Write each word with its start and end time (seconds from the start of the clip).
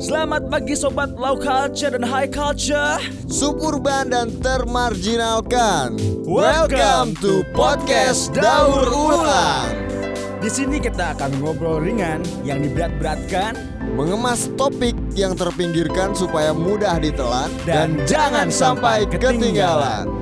Selamat 0.00 0.48
pagi 0.48 0.72
sobat 0.72 1.12
low 1.12 1.36
culture 1.36 1.92
dan 1.92 2.00
high 2.00 2.32
culture. 2.32 2.96
Suburban 3.28 4.08
dan 4.08 4.32
termarginalkan. 4.40 6.00
Welcome 6.24 7.12
to 7.20 7.44
Podcast 7.52 8.32
Daur 8.32 8.88
Ulang. 8.88 9.76
Di 10.40 10.48
sini 10.48 10.80
kita 10.80 11.20
akan 11.20 11.44
ngobrol 11.44 11.84
ringan 11.84 12.24
yang 12.44 12.60
diberat-beratkan 12.60 13.56
Mengemas 13.96 14.52
topik 14.60 14.92
yang 15.16 15.32
terpinggirkan 15.36 16.12
supaya 16.12 16.52
mudah 16.52 17.00
ditelan 17.00 17.48
Dan 17.68 18.00
jangan 18.08 18.48
sampai 18.48 19.04
ketinggalan. 19.08 20.13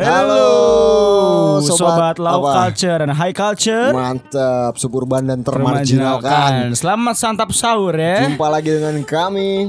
Halo, 0.00 1.60
sobat, 1.60 1.76
sobat 1.76 2.16
low 2.16 2.40
apa? 2.40 2.72
culture 2.72 2.96
dan 3.04 3.12
high 3.12 3.36
culture. 3.36 3.92
Mantap, 3.92 4.80
suburban 4.80 5.28
dan 5.28 5.44
termarginalkan. 5.44 6.72
Selamat 6.72 7.20
santap 7.20 7.52
sahur 7.52 7.92
ya. 7.92 8.24
Jumpa 8.24 8.48
lagi 8.48 8.72
dengan 8.72 8.96
kami. 9.04 9.68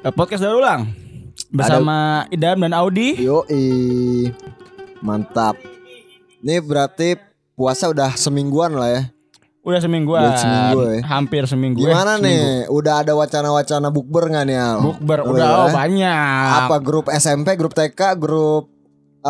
Eh, 0.00 0.12
Podcast 0.16 0.40
daur 0.40 0.64
ulang 0.64 0.88
bersama 1.52 2.24
Idam 2.32 2.64
dan 2.64 2.72
Audi. 2.72 3.20
Yoi. 3.20 4.32
Mantap. 5.04 5.60
Ini 6.40 6.64
berarti 6.64 7.20
puasa 7.52 7.92
udah 7.92 8.16
semingguan 8.16 8.72
lah 8.72 8.88
ya. 8.88 9.02
Udah 9.68 9.84
semingguan. 9.84 10.32
Udah 10.32 10.40
seminggu 10.40 10.80
ya. 10.80 10.98
Hampir 11.04 11.42
seminggu. 11.44 11.84
Gimana 11.84 12.16
eh, 12.16 12.18
seminggu. 12.24 12.24
nih? 12.24 12.72
Udah 12.72 12.94
ada 13.04 13.12
wacana-wacana 13.12 13.92
bukber 13.92 14.32
nggak 14.32 14.44
nih 14.48 14.56
Al? 14.56 14.78
Bukber 14.80 15.18
Oh, 15.28 15.36
udah 15.36 15.44
ya? 15.44 15.58
oh, 15.60 15.68
banyak. 15.76 16.48
Apa 16.64 16.76
grup 16.80 17.12
SMP, 17.12 17.52
grup 17.60 17.76
TK, 17.76 18.16
grup 18.16 18.77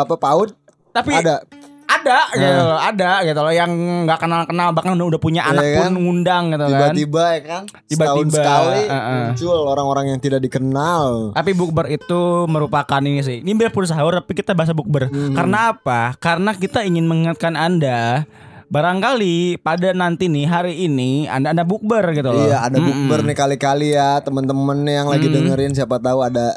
apa 0.04 0.14
PAUD? 0.14 0.54
Tapi 0.94 1.10
Ada. 1.14 1.42
ada 1.88 2.18
gitu, 2.36 2.64
ada 2.78 3.10
gitu 3.24 3.40
loh 3.40 3.48
yang 3.48 3.72
nggak 4.04 4.20
kenal-kenal 4.20 4.76
bahkan 4.76 4.92
udah 4.92 5.16
punya 5.16 5.48
Iya 5.48 5.56
anak 5.56 5.64
kan? 5.64 5.80
pun 5.80 5.92
ngundang 6.04 6.44
gitu 6.52 6.64
kan. 6.68 6.72
Tiba-tiba 6.76 7.24
ya 7.24 7.40
kan? 7.40 7.62
Setahun 7.64 7.88
Tiba-tiba, 7.88 8.36
sekali 8.36 8.82
uh-uh. 8.86 9.18
muncul 9.32 9.58
orang-orang 9.72 10.04
yang 10.12 10.20
tidak 10.20 10.40
dikenal. 10.44 11.32
Tapi 11.32 11.50
bukber 11.56 11.86
itu 11.88 12.20
merupakan 12.44 13.00
ini 13.00 13.24
sih. 13.24 13.40
Ini 13.40 13.50
biar 13.56 13.72
sahur 13.88 14.20
tapi 14.20 14.32
kita 14.36 14.52
bahasa 14.52 14.76
bukber. 14.76 15.08
Hmm. 15.08 15.32
Karena 15.32 15.72
apa? 15.72 16.12
Karena 16.20 16.52
kita 16.52 16.84
ingin 16.84 17.08
mengingatkan 17.08 17.56
Anda 17.56 18.28
barangkali 18.68 19.58
pada 19.58 19.90
nanti 19.90 20.28
nih 20.28 20.44
hari 20.44 20.74
ini 20.82 21.24
Anda 21.24 21.50
ada 21.50 21.64
bukber 21.64 22.04
gitu 22.12 22.28
loh. 22.28 22.44
Iya, 22.44 22.62
ada 22.62 22.76
Mm-mm. 22.76 23.08
bukber 23.08 23.24
nih 23.24 23.36
kali-kali 23.36 23.88
ya 23.90 24.20
temen-temen 24.20 24.84
yang 24.84 25.08
lagi 25.08 25.26
dengerin 25.26 25.72
siapa 25.72 25.96
tahu 25.96 26.20
ada 26.20 26.52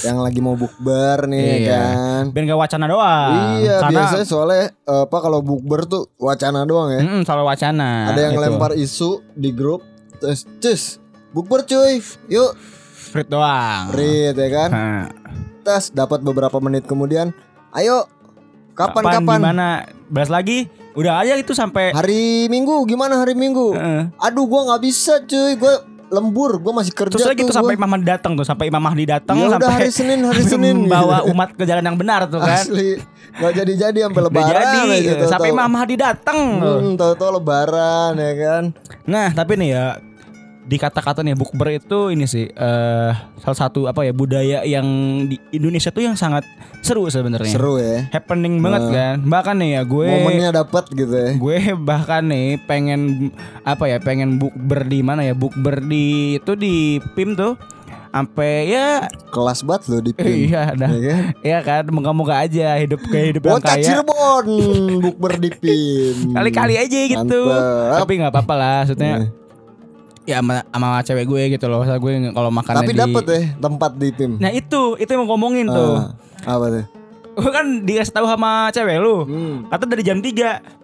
yang 0.00 0.18
lagi 0.18 0.40
mau 0.40 0.56
bukber 0.56 1.28
nih 1.28 1.44
Iya. 1.60 1.68
kan. 1.70 2.22
Biar 2.32 2.44
gak 2.46 2.60
wacana 2.60 2.84
doang. 2.86 3.32
Iya, 3.60 3.76
Karena 3.78 3.92
biasanya 3.92 4.26
soalnya 4.26 4.64
apa 4.82 5.16
kalau 5.20 5.40
bukber 5.40 5.84
tuh 5.84 6.08
wacana 6.16 6.64
doang 6.64 6.88
ya. 6.90 7.00
Mm-mm, 7.00 7.22
selalu 7.22 7.44
wacana. 7.46 7.90
ada 8.08 8.20
yang 8.22 8.34
gitu. 8.34 8.42
lempar 8.42 8.72
isu 8.72 9.10
di 9.30 9.50
grup 9.52 9.84
terus 10.16 10.48
cus 10.58 10.82
bukber 11.30 11.62
cuy. 11.62 12.00
Yuk, 12.26 12.56
Frit 13.12 13.28
doang. 13.28 13.92
read 13.92 14.32
ya 14.32 14.48
kan. 14.48 14.68
Nah, 14.70 15.04
Tes 15.60 15.92
dapat 15.92 16.24
beberapa 16.24 16.56
menit 16.56 16.88
kemudian, 16.88 17.36
ayo 17.70 18.08
kapan 18.72 19.04
kapan, 19.04 19.12
kapan? 19.20 19.38
gimana? 19.38 19.68
Bahas 20.08 20.32
lagi? 20.32 20.72
Udah 20.90 21.22
aja 21.22 21.38
itu 21.38 21.54
sampai 21.54 21.94
Hari 21.94 22.50
Minggu 22.50 22.82
gimana 22.84 23.22
hari 23.22 23.38
Minggu? 23.38 23.74
Heeh. 23.74 24.02
Aduh 24.18 24.46
gua 24.50 24.74
nggak 24.74 24.82
bisa 24.82 25.22
cuy, 25.22 25.54
gua 25.54 25.86
lembur, 26.10 26.58
gua 26.58 26.82
masih 26.82 26.90
kerja 26.90 27.14
Terus 27.14 27.30
lagi 27.30 27.46
tuh 27.46 27.54
tuh 27.54 27.56
sampai. 27.62 27.78
Imam 27.78 27.86
Mahdi 27.86 28.06
datang 28.10 28.32
tuh, 28.34 28.42
sampai 28.42 28.66
Imam 28.66 28.82
Mahdi 28.82 29.04
datang 29.06 29.34
Ya 29.38 29.46
udah 29.46 29.54
sampai 29.62 29.70
hari 29.70 29.90
Senin, 29.94 30.18
hari 30.26 30.42
Senin 30.52 30.76
gitu. 30.90 31.30
umat 31.30 31.54
ke 31.54 31.62
jalan 31.62 31.84
yang 31.86 31.94
benar 31.94 32.26
tuh 32.26 32.42
kan. 32.42 32.58
Asli 32.58 32.98
Gak 33.30 33.52
jadi-jadi 33.54 34.10
sampai 34.10 34.22
lebaran 34.26 34.50
jadi 34.50 34.78
aja, 34.90 35.10
tahu-tahu. 35.14 35.30
sampai 35.30 35.48
Imam 35.54 35.70
Mahdi 35.70 35.94
datang. 35.94 36.38
Hmm, 36.58 36.98
tahu-tahu 36.98 37.30
lebaran 37.38 38.12
ya 38.18 38.32
kan. 38.34 38.62
Nah, 39.06 39.30
tapi 39.30 39.54
nih 39.54 39.68
ya 39.70 39.84
di 40.70 40.78
kata-kata 40.78 41.26
nih 41.26 41.34
bukber 41.34 41.82
itu 41.82 42.14
ini 42.14 42.30
sih 42.30 42.46
eh 42.46 43.10
salah 43.42 43.58
satu 43.58 43.90
apa 43.90 44.06
ya 44.06 44.14
budaya 44.14 44.62
yang 44.62 44.86
di 45.26 45.34
Indonesia 45.50 45.90
tuh 45.90 46.06
yang 46.06 46.14
sangat 46.14 46.46
seru 46.78 47.10
sebenarnya. 47.10 47.50
Seru 47.50 47.74
ya. 47.82 48.06
Happening 48.14 48.62
banget 48.62 48.86
kan. 48.86 49.14
Bahkan 49.26 49.54
nih 49.58 49.70
ya 49.74 49.82
gue 49.82 50.06
Momennya 50.06 50.50
dapat 50.54 50.86
gitu 50.94 51.10
ya. 51.10 51.30
gue 51.34 51.58
bahkan 51.74 52.22
nih 52.22 52.62
pengen 52.70 53.34
apa 53.66 53.90
ya 53.90 53.98
pengen 53.98 54.38
bukber 54.38 54.86
di 54.86 55.02
mana 55.02 55.26
ya 55.26 55.34
bukber 55.34 55.82
di 55.82 56.38
itu 56.38 56.54
di 56.54 57.02
PIM 57.18 57.34
tuh 57.34 57.58
sampai 58.10 58.70
ya 58.70 59.06
Kelas 59.30 59.62
banget 59.62 59.82
loh 59.90 60.00
di 60.02 60.12
PIM. 60.14 60.34
iya 60.54 60.70
dah 60.70 60.90
Ya 60.90 61.02
kan? 61.02 61.22
Iya 61.42 61.58
kan 61.66 61.82
moga-moga 61.90 62.46
aja 62.46 62.78
hidup 62.78 63.02
kayak 63.10 63.26
hidup 63.34 63.42
yang 63.42 63.58
kaya 63.58 63.82
Cirebon 63.82 64.46
bukber 65.02 65.34
di 65.34 65.50
PIM. 65.50 66.14
kali-kali 66.38 66.78
aja 66.78 66.98
gitu 67.10 67.40
Mantap. 67.42 68.06
tapi 68.06 68.12
nggak 68.22 68.30
apa-apa 68.30 68.54
lah 68.54 68.76
maksudnya 68.86 69.34
ya 70.30 70.38
sama, 70.38 70.62
sama 70.64 70.88
cewek 71.02 71.24
gue 71.24 71.42
gitu 71.52 71.66
loh 71.66 71.82
Masa 71.82 71.96
gue 71.96 72.12
kalau 72.30 72.48
makan 72.48 72.74
Tapi 72.76 72.92
dapat 72.94 73.24
ya 73.26 73.40
tempat 73.58 73.90
di 73.94 74.08
PIM. 74.10 74.32
nah 74.36 74.48
itu 74.48 74.94
itu 74.94 75.08
yang 75.08 75.22
mau 75.22 75.34
ngomongin 75.34 75.66
tuh 75.66 76.14
Ah, 76.40 76.54
apa 76.54 76.66
tuh? 76.70 76.84
gue 77.32 77.50
kan 77.50 77.66
dikasih 77.82 78.12
tahu 78.12 78.26
sama 78.26 78.50
cewek 78.70 78.96
lu 78.96 79.16
Hmm. 79.22 79.56
kata 79.66 79.84
dari 79.84 80.02
jam 80.02 80.18
3 80.18 80.80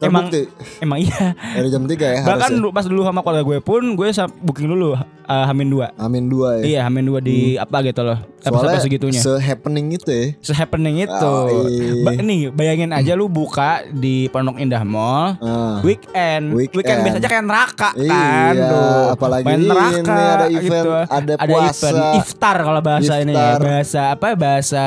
emang 0.00 0.26
Terbukti 0.26 0.42
emang 0.80 0.98
iya 1.00 1.32
dari 1.54 1.68
jam 1.68 1.82
3 1.82 1.94
ya 1.94 2.20
bahkan 2.22 2.50
harusnya. 2.52 2.72
pas 2.72 2.84
dulu 2.84 3.00
sama 3.02 3.20
keluarga 3.20 3.44
gue 3.44 3.58
pun 3.58 3.82
gue 3.94 4.08
booking 4.42 4.68
dulu 4.68 4.92
uh, 4.92 5.44
Hamin 5.46 5.70
2 5.70 5.96
Amin 5.96 6.26
dua 6.26 6.60
ya. 6.60 6.62
Iya 6.62 6.80
Hamin 6.84 7.08
2 7.08 7.20
di 7.20 7.38
apa 7.56 7.78
gitu 7.80 8.02
loh 8.02 8.18
Soalnya 8.44 8.78
segitunya 8.78 9.18
se-happening 9.18 9.86
itu 9.90 10.04
ya. 10.06 10.26
Se-happening 10.38 10.96
itu 11.02 11.24
Oh, 11.24 11.64
iya. 11.64 12.02
ba- 12.02 12.16
Nih 12.16 12.48
bayangin 12.48 12.90
aja 12.90 13.12
lu 13.12 13.26
buka 13.26 13.70
di 13.86 14.28
Pondok 14.28 14.56
Indah 14.56 14.82
Mall 14.82 15.36
Ah. 15.38 15.80
Weekend. 15.80 16.52
Weekend. 16.52 16.76
Weekend 16.76 16.98
biasanya 17.02 17.28
kayak 17.30 17.44
neraka 17.44 17.88
Iya, 17.94 18.12
kan 18.12 18.54
tuh. 18.56 19.04
apalagi 19.10 19.44
Main 19.44 19.58
ini 19.58 19.68
neraka 19.68 20.12
ada 20.34 20.46
event, 20.46 20.84
gitu. 20.84 20.90
ada 21.10 21.32
puasa. 21.38 21.88
event 21.88 21.98
iftar 22.16 22.56
kalau 22.58 22.80
bahasa 22.80 23.12
ini 23.18 23.32
ya. 23.32 23.38
Iftar. 23.46 23.58
Bahasa 23.60 24.00
apa 24.10 24.26
bahasa 24.34 24.82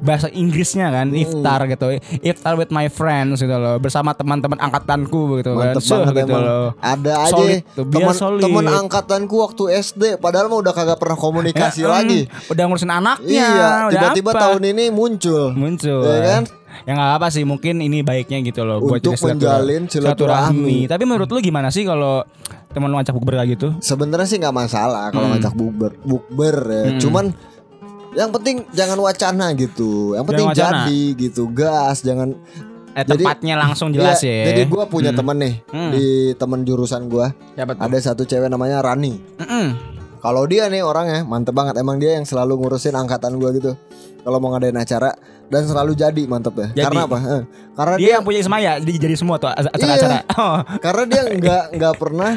bahasa 0.00 0.26
Inggrisnya 0.30 0.86
kan 0.88 1.06
Hmm. 1.06 1.18
iftar 1.18 1.60
gitu. 1.66 1.86
Iftar 2.20 2.52
with 2.54 2.70
my 2.70 2.86
friends 2.88 3.38
gitu 3.38 3.52
loh 3.52 3.76
bersama 3.76 4.10
teman-teman 4.12 4.58
angkatanku 4.58 5.38
gitu 5.38 5.54
kan. 5.54 5.72
Mantep 5.72 5.82
Suh, 5.82 6.02
banget 6.02 6.14
gitu 6.20 6.32
emang. 6.32 6.42
loh. 6.42 6.68
Ada 6.76 7.12
aja 7.22 7.32
Solid 7.32 7.62
biar 7.80 8.10
teman 8.10 8.38
teman 8.40 8.66
angkatanku 8.66 9.34
waktu 9.36 9.62
SD 9.76 10.02
padahal 10.16 10.46
mah 10.46 10.60
udah 10.60 10.72
kagak 10.72 10.96
pernah 10.96 11.14
komunikasi 11.14 11.80
Ya, 11.80 11.88
lagi. 11.92 12.26
mm, 12.26 12.50
Udah 12.50 12.64
ngurusin 12.80 12.90
anaknya. 12.90 13.44
Iya, 13.46 13.68
tiba-tiba 13.90 14.30
apa. 14.30 14.40
tahun 14.42 14.62
ini 14.66 14.84
muncul. 14.88 15.52
muncul 15.52 16.02
Ya 16.02 16.20
kan? 16.32 16.44
ya 16.80 16.96
nggak 16.96 17.12
apa 17.14 17.26
sih 17.28 17.44
mungkin 17.44 17.76
ini 17.78 18.00
baiknya 18.00 18.40
gitu 18.40 18.64
loh 18.64 18.80
buat 18.80 19.02
Untuk 19.02 19.18
menjalin 19.20 19.84
silaturahmi. 19.84 20.86
tapi 20.86 21.04
menurut 21.04 21.28
lu 21.28 21.42
gimana 21.42 21.68
sih 21.68 21.82
kalau 21.82 22.24
teman 22.70 22.88
lu 22.88 22.96
ngajak 22.96 23.12
bukber 23.12 23.36
kayak 23.36 23.48
gitu 23.52 23.68
Sebenarnya 23.80 24.24
sih 24.24 24.38
nggak 24.38 24.54
masalah 24.54 25.10
kalau 25.10 25.28
Hmm. 25.28 25.34
ngajak 25.34 25.52
bukber, 25.52 25.92
bukber 26.00 26.56
ya. 26.64 26.84
Hmm. 26.86 26.98
Cuman 26.98 27.24
yang 28.12 28.30
penting 28.30 28.64
jangan 28.70 28.96
wacana 28.96 29.52
gitu. 29.52 30.14
Yang 30.14 30.24
penting 30.24 30.46
Jangan 30.48 30.56
wacana. 30.72 30.80
jadi 30.80 31.00
gitu. 31.20 31.42
Gas, 31.52 31.96
jangan 32.00 32.28
eh, 32.90 33.04
Jadi- 33.04 33.08
tempatnya 33.18 33.54
langsung 33.56 33.88
jelas 33.90 34.18
Iya, 34.18 34.32
ya 34.32 34.44
Jadi 34.48 34.62
gua 34.66 34.84
punya 34.86 35.10
temen 35.12 35.36
nih 35.36 35.54
Hmm. 35.68 35.90
di 35.92 36.06
temen 36.34 36.60
jurusan 36.62 37.06
tuh? 37.06 37.28
Ada 37.58 38.14
satu 38.14 38.24
cewek 38.24 38.48
namanya 38.48 38.80
Rani. 38.80 39.20
Mm-mm. 39.36 39.66
Kalau 40.20 40.44
dia 40.44 40.68
nih 40.68 40.84
orangnya 40.84 41.24
mantep 41.24 41.56
banget 41.56 41.80
emang 41.80 41.96
dia 41.96 42.20
yang 42.20 42.28
selalu 42.28 42.60
ngurusin 42.60 42.92
angkatan 42.92 43.40
gua 43.40 43.50
gitu. 43.56 43.72
Kalau 44.20 44.36
mau 44.36 44.52
ngadain 44.52 44.76
acara 44.76 45.16
dan 45.48 45.62
selalu 45.64 45.96
jadi 45.96 46.22
mantep 46.28 46.54
ya. 46.60 46.68
Jadi? 46.76 46.84
Karena 46.84 47.00
apa? 47.08 47.18
Eh, 47.18 47.42
Karena 47.72 47.94
dia 47.96 48.04
dia, 48.04 48.12
yang 48.20 48.24
punya 48.28 48.38
Ismaya 48.44 48.72
dia 48.78 48.96
jadi 49.00 49.16
semua 49.16 49.40
tuh 49.40 49.48
acara-acara 49.48 50.20
oh. 50.36 50.58
karena 50.84 51.02
dia 51.08 51.22
nggak 51.24 51.64
nggak 51.80 51.94
pernah 51.96 52.32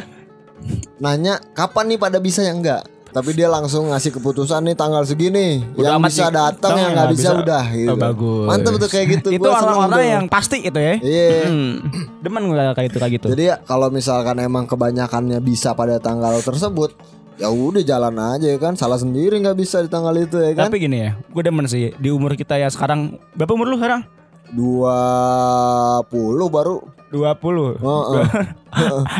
nanya 1.03 1.43
kapan 1.51 1.85
nih 1.91 1.99
pada 1.99 2.17
bisa 2.23 2.39
yang 2.41 2.63
enggak. 2.63 2.87
Tapi 3.13 3.29
dia 3.37 3.45
langsung 3.45 3.93
ngasih 3.93 4.09
keputusan 4.09 4.65
nih 4.65 4.73
tanggal 4.73 5.05
segini. 5.05 5.61
Udah 5.77 5.99
yang 5.99 6.01
bisa 6.01 6.33
datang 6.33 6.73
yang 6.81 6.97
nggak 6.97 7.13
bisa, 7.13 7.29
udah 7.45 7.63
gitu. 7.69 7.93
oh, 7.93 7.97
bagus 8.01 8.47
Mantep 8.49 8.73
tuh 8.81 8.89
kayak 8.89 9.07
gitu. 9.21 9.27
itu 9.37 9.45
orang-orang 9.45 10.01
yang 10.01 10.25
pasti 10.25 10.65
itu 10.65 10.79
ya 10.81 10.97
Iya. 10.97 11.45
Hmm. 11.45 11.73
demen 12.25 12.49
gue 12.49 12.57
kayak 12.73 12.89
itu 12.89 12.97
kayak 12.97 13.13
gitu 13.21 13.25
Jadi 13.29 13.43
ya 13.53 13.55
kalau 13.61 13.93
misalkan 13.93 14.41
emang 14.41 14.65
kebanyakannya 14.65 15.37
bisa 15.45 15.77
pada 15.77 16.01
tanggal 16.01 16.41
tersebut, 16.41 16.97
ya 17.41 17.49
udah 17.49 17.81
jalan 17.81 18.15
aja 18.17 18.47
ya 18.53 18.57
kan. 18.61 18.73
Salah 18.77 18.97
sendiri 19.01 19.39
nggak 19.41 19.57
bisa 19.57 19.81
di 19.81 19.89
tanggal 19.89 20.13
itu 20.17 20.37
ya 20.37 20.53
kan. 20.53 20.69
tapi 20.69 20.77
gini 20.81 20.97
ya 21.09 21.11
gue 21.17 21.41
demen 21.43 21.65
sih 21.65 21.93
di 21.97 22.09
umur 22.13 22.37
kita 22.37 22.57
ya 22.59 22.69
sekarang 22.69 23.17
berapa 23.33 23.53
umur 23.57 23.73
lu 23.73 23.77
sekarang 23.81 24.05
20 24.53 26.05
baru. 26.53 26.77
20 27.09 27.81
Heeh. 27.81 28.25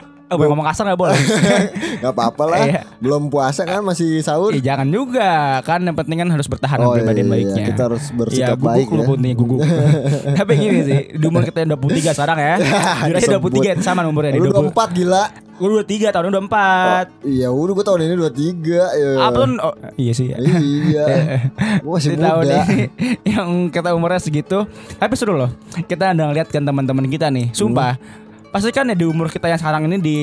Oh, 0.33 0.38
boleh 0.38 0.50
ngomong 0.50 0.65
kasar 0.65 0.83
gak 0.85 0.97
boleh. 0.97 1.19
Gak 2.01 2.12
apa-apa 2.12 2.44
lah. 2.45 2.59
Iya. 2.59 2.81
Belum 2.97 3.27
puasa 3.27 3.62
kan 3.62 3.80
masih 3.80 4.19
sahur. 4.19 4.50
Eh, 4.50 4.59
jangan 4.59 4.85
juga 4.85 5.30
kan 5.62 5.80
yang 5.80 5.94
penting 5.94 6.18
kan 6.18 6.30
harus 6.30 6.45
bertahan 6.45 6.77
Oh, 6.80 6.91
pribadi 6.91 7.21
iya, 7.21 7.30
baiknya. 7.30 7.63
kita 7.69 7.81
harus 7.85 8.03
bersikap 8.09 8.56
Iya, 8.56 8.59
baik 8.59 8.85
guguk 8.85 8.94
lu 8.94 9.00
ya. 9.00 9.07
putihnya 9.07 9.35
guguk. 9.35 9.59
Tapi 10.39 10.51
gini 10.56 10.80
sih, 10.81 11.00
di 11.13 11.24
umur 11.24 11.41
kita 11.44 11.57
yang 11.59 11.75
23 11.75 12.12
sekarang 12.12 12.38
ya. 12.38 12.56
Disebut. 13.13 13.50
23 13.53 13.80
sama 13.80 14.01
umurnya 14.03 14.33
di 14.33 14.39
Lu 14.39 14.50
20. 14.50 14.74
24 14.74 14.91
gila. 14.94 15.24
Gue 15.53 15.69
23 15.80 16.09
tahun 16.09 16.33
24. 16.44 17.29
Iya 17.29 17.47
udah 17.47 17.74
gue 17.74 17.86
tahun 17.86 18.00
ini 18.01 18.15
23 18.18 18.74
ya. 18.74 19.09
Apa 19.21 19.38
tuh? 19.38 19.47
Oh, 19.62 19.74
iya 19.95 20.12
sih. 20.12 20.27
ya. 20.27 20.38
Iya. 20.41 21.06
Gue 21.79 21.91
masih 21.94 22.09
Di 22.09 22.18
tahun 22.18 22.41
muda. 22.41 22.57
ini 22.65 22.81
yang 23.24 23.50
kita 23.69 23.89
umurnya 23.91 24.18
segitu 24.18 24.65
tapi 24.95 25.13
seru 25.13 25.36
loh 25.36 25.51
kita 25.83 26.12
udah 26.12 26.25
ngeliat 26.27 26.47
kan 26.47 26.62
teman-teman 26.62 27.06
kita 27.06 27.27
nih 27.27 27.50
sumpah 27.51 27.95
pasti 28.53 28.69
kan 28.69 28.85
ya 28.85 28.94
di 28.94 29.01
umur 29.03 29.33
kita 29.33 29.50
yang 29.50 29.57
sekarang 29.57 29.89
ini 29.89 29.97
di 29.97 30.17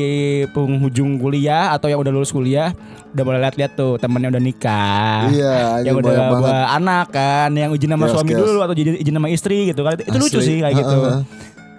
penghujung 0.55 1.19
kuliah 1.19 1.75
atau 1.75 1.91
yang 1.91 1.99
udah 1.99 2.15
lulus 2.15 2.31
kuliah 2.31 2.71
udah 3.11 3.23
mulai 3.27 3.43
lihat-lihat 3.43 3.75
tuh 3.75 3.99
temennya 3.99 4.31
udah 4.31 4.39
nikah 4.39 5.27
Iya, 5.29 5.83
yang 5.83 5.99
udah 5.99 6.15
bawa 6.31 6.71
anak 6.71 7.11
kan 7.11 7.51
yang 7.51 7.75
izin 7.75 7.91
sama 7.91 8.07
Chaos, 8.07 8.15
suami 8.15 8.31
chaos. 8.31 8.47
dulu 8.47 8.59
atau 8.63 8.75
izin 8.79 9.15
sama 9.19 9.29
istri 9.29 9.59
gitu 9.67 9.83
kan 9.83 9.99
itu 9.99 10.15
lucu 10.15 10.39
Asli. 10.39 10.47
sih 10.47 10.57
kayak 10.63 10.79
gitu. 10.79 10.99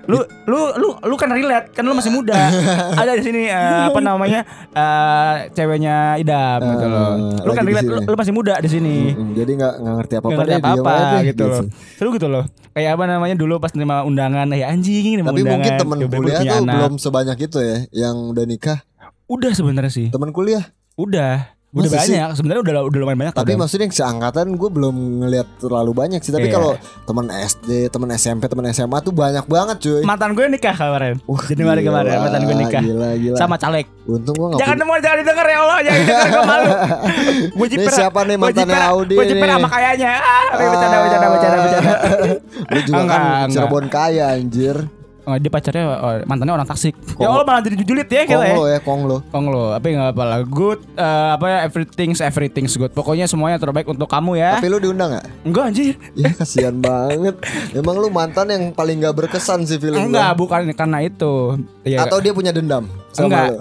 Lu 0.10 0.18
lu 0.50 0.60
lu 0.82 0.88
lu 0.98 1.16
kan 1.18 1.30
relate 1.30 1.70
kan 1.74 1.86
lu 1.86 1.94
masih 1.94 2.10
muda. 2.10 2.34
Ada 3.02 3.18
di 3.18 3.24
sini 3.24 3.42
eh, 3.46 3.84
apa 3.86 4.00
namanya 4.02 4.42
eh, 4.74 5.34
ceweknya 5.54 6.18
idam 6.18 6.60
gitu 6.64 6.88
loh. 6.90 7.12
Eh, 7.38 7.46
lu 7.46 7.52
kan 7.54 7.64
relate 7.66 7.90
lu, 7.90 7.98
lu 8.02 8.16
masih 8.18 8.34
muda 8.34 8.58
di 8.58 8.70
sini. 8.72 9.14
Mm, 9.14 9.32
Jadi 9.38 9.52
nggak 9.62 9.74
ngerti 9.78 10.14
apa 10.18 10.26
apa 10.26 10.34
ngerti 10.42 10.52
diem 10.62 10.86
aja 10.86 11.06
deh, 11.06 11.22
gitu. 11.30 11.44
loh. 11.46 11.62
Seru 11.98 12.10
gitu 12.18 12.28
loh. 12.28 12.44
Kayak 12.72 12.92
apa 12.98 13.04
namanya 13.04 13.36
dulu 13.36 13.60
pas 13.60 13.76
nerima 13.76 14.08
undangan 14.08 14.48
Ya 14.56 14.72
anjing 14.72 15.20
nerima 15.20 15.36
Tapi 15.36 15.44
undangan. 15.44 15.54
mungkin 15.60 15.74
temen 15.76 15.98
kuliah 16.08 16.40
tuh 16.40 16.58
anak. 16.64 16.76
belum 16.80 16.94
sebanyak 16.98 17.38
itu 17.46 17.58
ya 17.62 17.78
yang 17.92 18.16
udah 18.32 18.46
nikah. 18.48 18.80
Udah 19.28 19.52
sebenarnya 19.54 19.92
sih. 19.92 20.08
Temen 20.10 20.32
kuliah. 20.34 20.66
Udah 20.98 21.61
Udah 21.72 21.88
Masa 21.88 22.04
banyak 22.04 22.30
Sebenarnya 22.36 22.62
udah 22.62 22.74
udah 22.84 23.00
lumayan 23.00 23.20
banyak 23.22 23.34
Tapi 23.34 23.52
maksudnya 23.56 23.88
yang 23.88 23.96
seangkatan 23.96 24.60
gue 24.60 24.70
belum 24.70 24.96
ngelihat 25.24 25.48
terlalu 25.58 25.92
banyak 25.96 26.20
sih. 26.20 26.30
Tapi 26.30 26.52
Iya. 26.52 26.60
kalau 26.60 26.72
teman 27.02 27.32
SD, 27.32 27.70
teman 27.88 28.10
SMP, 28.12 28.44
teman 28.46 28.66
SMA 28.70 28.98
tuh 29.00 29.16
banyak 29.16 29.48
banget 29.48 29.78
cuy. 29.80 30.04
Mantan 30.04 30.36
gue 30.36 30.52
nikah 30.52 30.76
kemarin 30.76 31.16
Wah, 31.24 31.42
Januari 31.48 31.80
gila, 31.80 32.04
kemarin 32.04 32.12
Mantan 32.20 32.42
gue 32.44 32.56
nikah 32.60 32.84
Gila, 32.84 33.10
gila. 33.16 33.38
Sama 33.40 33.56
caleg 33.56 33.88
Untung 34.04 34.36
gue 34.36 34.48
nggak 34.52 34.60
Jangan 34.60 34.76
denger 34.78 35.00
Jangan 35.00 35.18
didengar 35.24 35.46
ya 35.48 35.58
Allah 35.58 35.78
Jangan 35.80 36.00
didengar 36.02 36.28
gue 36.28 36.44
malu 36.44 36.70
Gue 37.58 37.68
siapa 37.88 38.20
nih 38.28 38.36
mantannya 38.36 38.80
Audi 38.92 39.16
Gue 39.16 39.26
jiper 39.26 39.48
nih? 39.48 39.56
sama 39.56 39.70
kayaknya 39.70 40.12
ah, 40.14 40.46
Bercanda 40.52 40.98
bercanda 41.00 41.28
bercanda 41.32 41.58
bercanda 41.58 41.94
Lu 42.72 42.80
juga 42.84 43.00
Enggak, 43.00 43.20
kan. 43.24 43.48
Cirebon 43.48 43.86
kaya 43.88 44.26
anjir. 44.36 44.78
Oh, 45.24 45.36
Dia 45.36 45.50
pacarnya 45.50 45.84
oh, 45.92 46.14
Mantannya 46.24 46.54
orang 46.54 46.66
Tasik 46.66 46.94
Kong- 47.14 47.20
Ya 47.20 47.28
Allah 47.28 47.44
malah 47.44 47.62
jadi 47.62 47.76
jujulit 47.78 48.06
ya 48.06 48.24
kita 48.24 48.38
ya 48.38 48.48
Kong 48.48 48.56
lo 48.56 48.66
ya, 48.66 48.80
kong 48.80 49.02
lo. 49.04 49.18
Kong 49.28 49.46
lo, 49.48 49.64
tapi 49.72 49.88
nggak 49.92 50.12
apa 50.12 50.24
lah. 50.24 50.40
Good, 50.42 50.80
eh, 50.94 51.30
apa 51.32 51.46
ya 51.46 51.58
everything's 51.64 52.20
everything's 52.20 52.74
good. 52.74 52.92
Pokoknya 52.92 53.26
semuanya 53.26 53.58
terbaik 53.58 53.86
untuk 53.86 54.06
kamu 54.06 54.36
ya. 54.36 54.58
Tapi 54.58 54.68
lu 54.68 54.80
diundang 54.80 55.14
gak? 55.14 55.26
Enggak 55.44 55.64
anjir. 55.68 55.94
Iya 56.12 56.30
kasihan 56.34 56.76
banget. 56.76 57.36
Emang 57.72 57.96
lu 57.96 58.08
mantan 58.08 58.48
yang 58.48 58.64
paling 58.72 59.00
gak 59.00 59.16
berkesan 59.16 59.64
sih 59.64 59.78
film 59.78 59.98
Enggak, 60.02 60.34
bukan 60.34 60.70
karena 60.72 61.02
itu. 61.02 61.58
Ya, 61.82 62.04
Atau 62.04 62.20
dia 62.20 62.32
punya 62.32 62.50
dendam 62.50 62.86
sama 63.12 63.28
Enggak. 63.28 63.46
lu? 63.48 63.56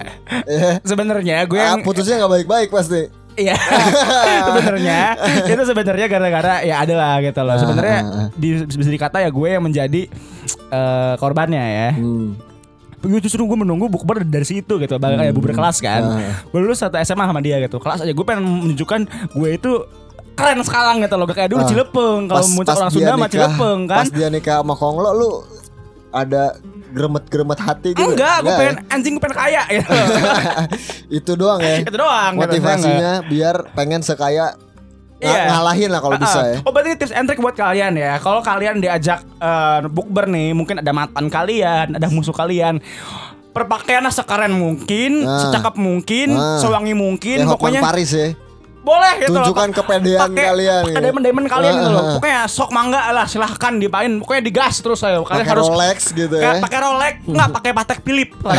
Eh, 0.47 0.75
sebenarnya 0.89 1.37
gue 1.43 1.57
ah, 1.57 1.73
yang 1.73 1.81
putusnya 1.81 2.17
gak 2.17 2.31
baik-baik 2.31 2.69
pasti. 2.69 3.07
iya. 3.33 3.55
sebenarnya 4.47 4.99
itu 5.45 5.63
sebenarnya 5.63 6.07
gara-gara 6.07 6.55
ya 6.61 6.75
ada 6.79 6.93
lah 6.93 7.15
gitu 7.19 7.39
loh. 7.39 7.55
Sebenarnya 7.55 7.97
Ah, 7.97 8.07
ah, 8.07 8.21
ah. 8.21 8.27
di, 8.33 8.47
bisa 8.61 8.89
dikata 8.89 9.17
ya 9.19 9.29
gue 9.29 9.47
yang 9.49 9.63
menjadi 9.63 10.01
eh, 10.71 11.13
korbannya 11.15 11.59
ya. 11.61 11.89
Hmm. 11.93 12.39
Gue 13.01 13.17
justru 13.17 13.41
gue 13.41 13.57
menunggu 13.57 13.89
bukber 13.89 14.21
dari 14.21 14.45
situ 14.45 14.77
gitu, 14.77 14.95
bakal 14.95 15.17
kayak 15.17 15.33
bukber 15.33 15.51
kelas 15.51 15.81
kan. 15.81 16.01
Ah. 16.05 16.37
Gue 16.47 16.59
lulus 16.61 16.79
satu 16.79 16.95
SMA 16.97 17.25
sama 17.25 17.41
dia 17.41 17.57
gitu. 17.59 17.77
Kelas 17.77 17.99
aja 17.99 18.13
gue 18.13 18.25
pengen 18.25 18.45
menunjukkan 18.45 18.99
gue 19.33 19.49
itu 19.51 19.71
keren 20.31 20.61
sekarang 20.61 21.01
gitu 21.01 21.15
loh. 21.17 21.25
Kayak 21.25 21.49
dulu 21.49 21.61
Ah. 21.65 21.69
Cilepeng. 21.69 22.19
Kalau 22.29 22.45
muncul 22.47 22.75
orang 22.77 22.91
Sunda 22.93 23.13
mah 23.15 23.25
Cilepeng 23.27 23.79
kan. 23.89 24.05
Pas 24.05 24.09
dia 24.09 24.27
nikah 24.29 24.61
sama 24.61 24.77
Konglo 24.77 25.11
lu 25.11 25.29
ada 26.11 26.53
gremet-gremet 26.91 27.55
hati 27.57 27.89
gitu. 27.95 28.03
Enggak, 28.03 28.43
gue 28.43 28.51
pengen 28.51 28.77
anjing 28.91 29.13
gue 29.15 29.23
pengen 29.23 29.37
kaya 29.39 29.61
gitu. 29.65 29.89
ya? 29.89 30.05
Itu 31.23 31.31
doang 31.33 31.59
ya. 31.59 31.75
itu 31.81 31.95
doang. 31.95 32.31
Motivasinya 32.35 33.11
biar 33.25 33.71
pengen 33.71 34.03
sekaya 34.03 34.53
ng- 35.21 35.29
Iya. 35.29 35.43
ngalahin 35.47 35.89
lah 35.89 35.99
kalau 35.99 36.15
Ah, 36.15 36.19
bisa 36.19 36.39
ah. 36.39 36.45
ya. 36.47 36.57
Oh 36.61 36.71
berarti 36.71 36.97
tips 36.97 37.13
and 37.13 37.25
trick 37.25 37.37
buat 37.37 37.53
kalian 37.53 37.93
ya. 37.93 38.17
Kalau 38.17 38.41
kalian 38.41 38.77
diajak 38.77 39.21
eh, 39.37 39.79
bukber 39.87 40.25
nih, 40.25 40.51
mungkin 40.51 40.77
ada 40.77 40.91
mantan 40.91 41.29
kalian, 41.29 41.95
ada 41.95 42.07
musuh 42.07 42.33
kalian. 42.33 42.81
Perpakaiannya 43.51 44.09
sekeren 44.09 44.53
mungkin, 44.53 45.21
Ah. 45.21 45.43
secakap 45.43 45.75
mungkin, 45.75 46.33
Ah. 46.33 46.55
sewangi 46.57 46.93
mungkin, 46.93 47.43
Hotman 47.43 47.51
pokoknya 47.53 47.81
Paris 47.83 48.11
ya. 48.11 48.27
Boleh 48.81 49.13
gitu 49.19 49.31
loh. 49.31 49.45
Tunjukkan 49.45 49.69
kepedean 49.73 50.19
Pakai- 50.19 50.47
kalian 50.47 50.81
pakai 50.81 50.91
gitu. 50.91 51.03
diamond-diamond 51.03 51.47
kalian 51.47 51.73
gitu 51.75 51.89
loh. 51.89 52.01
Ah. 52.01 52.13
Pokoknya 52.17 52.41
sok 52.45 52.69
mangga 52.71 53.01
lah, 53.09 53.25
silahkan 53.25 53.73
dipain. 53.75 54.11
Pokoknya 54.17 54.41
digas 54.41 54.75
terus 54.77 54.99
ayo. 55.01 55.21
Kalian 55.21 55.41
Pakai 55.41 55.53
harus 55.53 55.67
Rolex 55.67 55.97
gitu 56.09 56.35
ya. 56.35 56.57
pakai 56.57 56.79
Rolex, 56.79 57.13
nggak 57.23 57.49
pakai 57.57 57.71
Patek 57.71 57.99
Philip. 58.01 58.29
tuh. 58.33 58.49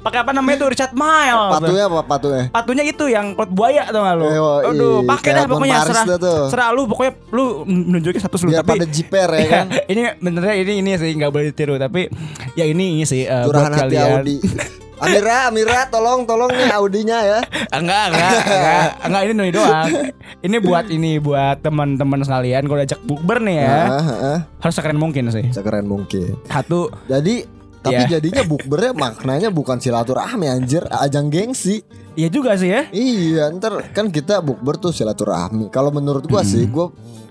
pakai 0.00 0.18
apa 0.18 0.30
namanya 0.32 0.56
tuh 0.58 0.68
Richard 0.70 0.92
Mille. 0.92 1.50
Patunya 1.50 1.84
apa 1.84 2.00
patunya? 2.02 2.44
Patunya 2.48 2.84
itu 2.84 3.04
yang 3.06 3.32
kulit 3.32 3.50
buaya 3.50 3.84
tau 3.86 4.00
gak 4.00 4.14
lu? 4.16 4.24
Eh, 4.24 4.38
oh, 4.38 4.56
Aduh, 4.64 4.94
iya, 4.98 5.08
pakai 5.08 5.30
dah 5.30 5.44
pokoknya 5.44 5.76
serah. 5.82 6.04
tuh. 6.16 6.40
Serah 6.48 6.68
lu 6.70 6.82
pokoknya 6.84 7.12
lu 7.30 7.44
menunjukin 7.64 8.18
satu 8.18 8.36
lu 8.40 8.50
Biar 8.50 8.62
tapi 8.62 8.70
pada 8.74 8.86
jiper 8.86 9.28
ya 9.30 9.44
kan. 9.46 9.66
ini 9.86 10.00
benernya 10.16 10.54
ini 10.56 10.72
ini 10.78 10.90
sih 10.94 11.10
nggak 11.12 11.28
boleh 11.28 11.46
ditiru 11.48 11.76
tapi 11.76 12.08
ya 12.54 12.64
ini 12.64 12.96
ini 12.96 13.04
sih 13.04 13.22
eh, 13.22 13.44
buat 13.44 13.60
hati 13.68 13.92
kalian. 13.92 14.24
Amira, 15.00 15.48
Amira, 15.48 15.88
tolong, 15.88 16.28
tolong 16.28 16.52
nih 16.52 16.68
Audinya 16.70 17.18
ya. 17.24 17.40
enggak 17.72 18.04
enggak 18.12 18.32
enggak 18.36 18.86
enggak 19.00 19.22
ini 19.24 19.32
nih 19.34 19.52
doang. 19.52 19.88
Ini 20.40 20.56
buat 20.60 20.86
ini 20.88 21.10
buat 21.16 21.56
teman-teman 21.60 22.20
sekalian 22.20 22.62
kalau 22.64 22.80
ajak 22.80 23.00
bukber 23.02 23.40
nih 23.40 23.56
ya. 23.64 23.72
Ah, 23.72 23.88
ah, 23.90 24.08
ah. 24.12 24.38
Harus 24.60 24.74
sekeren 24.76 25.00
mungkin 25.00 25.32
sih. 25.32 25.48
Sekeren 25.48 25.88
mungkin. 25.88 26.36
Satu 26.44 26.92
Jadi 27.08 27.48
tapi 27.80 27.96
Iya. 27.96 28.20
jadinya 28.20 28.44
bukbernya 28.44 28.92
maknanya 28.92 29.48
bukan 29.48 29.80
silaturahmi 29.80 30.44
anjir, 30.44 30.84
ajang 30.92 31.32
gengsi. 31.32 31.80
Iya 32.12 32.28
juga 32.28 32.52
sih 32.52 32.68
ya. 32.68 32.84
Iya, 32.92 33.48
ntar 33.56 33.96
kan 33.96 34.12
kita 34.12 34.44
bukber 34.44 34.76
tuh 34.76 34.92
silaturahmi. 34.92 35.72
Kalau 35.72 35.88
menurut 35.88 36.28
gua 36.28 36.44
sih, 36.44 36.68
Hmm. 36.68 36.72
gua 36.76 36.86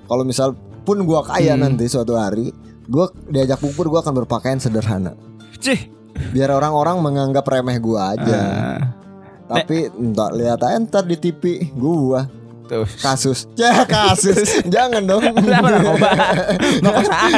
kalau 0.09 0.25
misal 0.25 0.57
pun 0.81 1.05
gua 1.05 1.21
kaya 1.21 1.53
nanti 1.53 1.85
suatu 1.85 2.17
hari, 2.17 2.49
gua 2.89 3.13
diajak 3.29 3.61
bukber 3.61 3.93
gua 3.93 3.99
akan 4.01 4.25
berpakaian 4.25 4.57
sederhana. 4.57 5.13
Cih. 5.61 5.98
Biar 6.29 6.49
orang-orang 6.49 6.99
menganggap 6.99 7.43
remeh 7.43 7.77
gua 7.77 8.13
aja. 8.13 8.39
Ah, 8.39 8.79
Tapi 9.51 9.89
entar 9.91 10.29
lihat 10.31 10.59
aja 10.59 10.77
ntar 10.77 11.03
di 11.03 11.15
TV 11.15 11.69
gua 11.71 12.29
tuh. 12.65 12.85
kasus. 12.97 13.49
Ya 13.57 13.81
kasus. 13.83 14.61
Jangan 14.65 15.01
dong. 15.03 15.23
Apa 15.49 15.67
narkoba? 15.67 16.09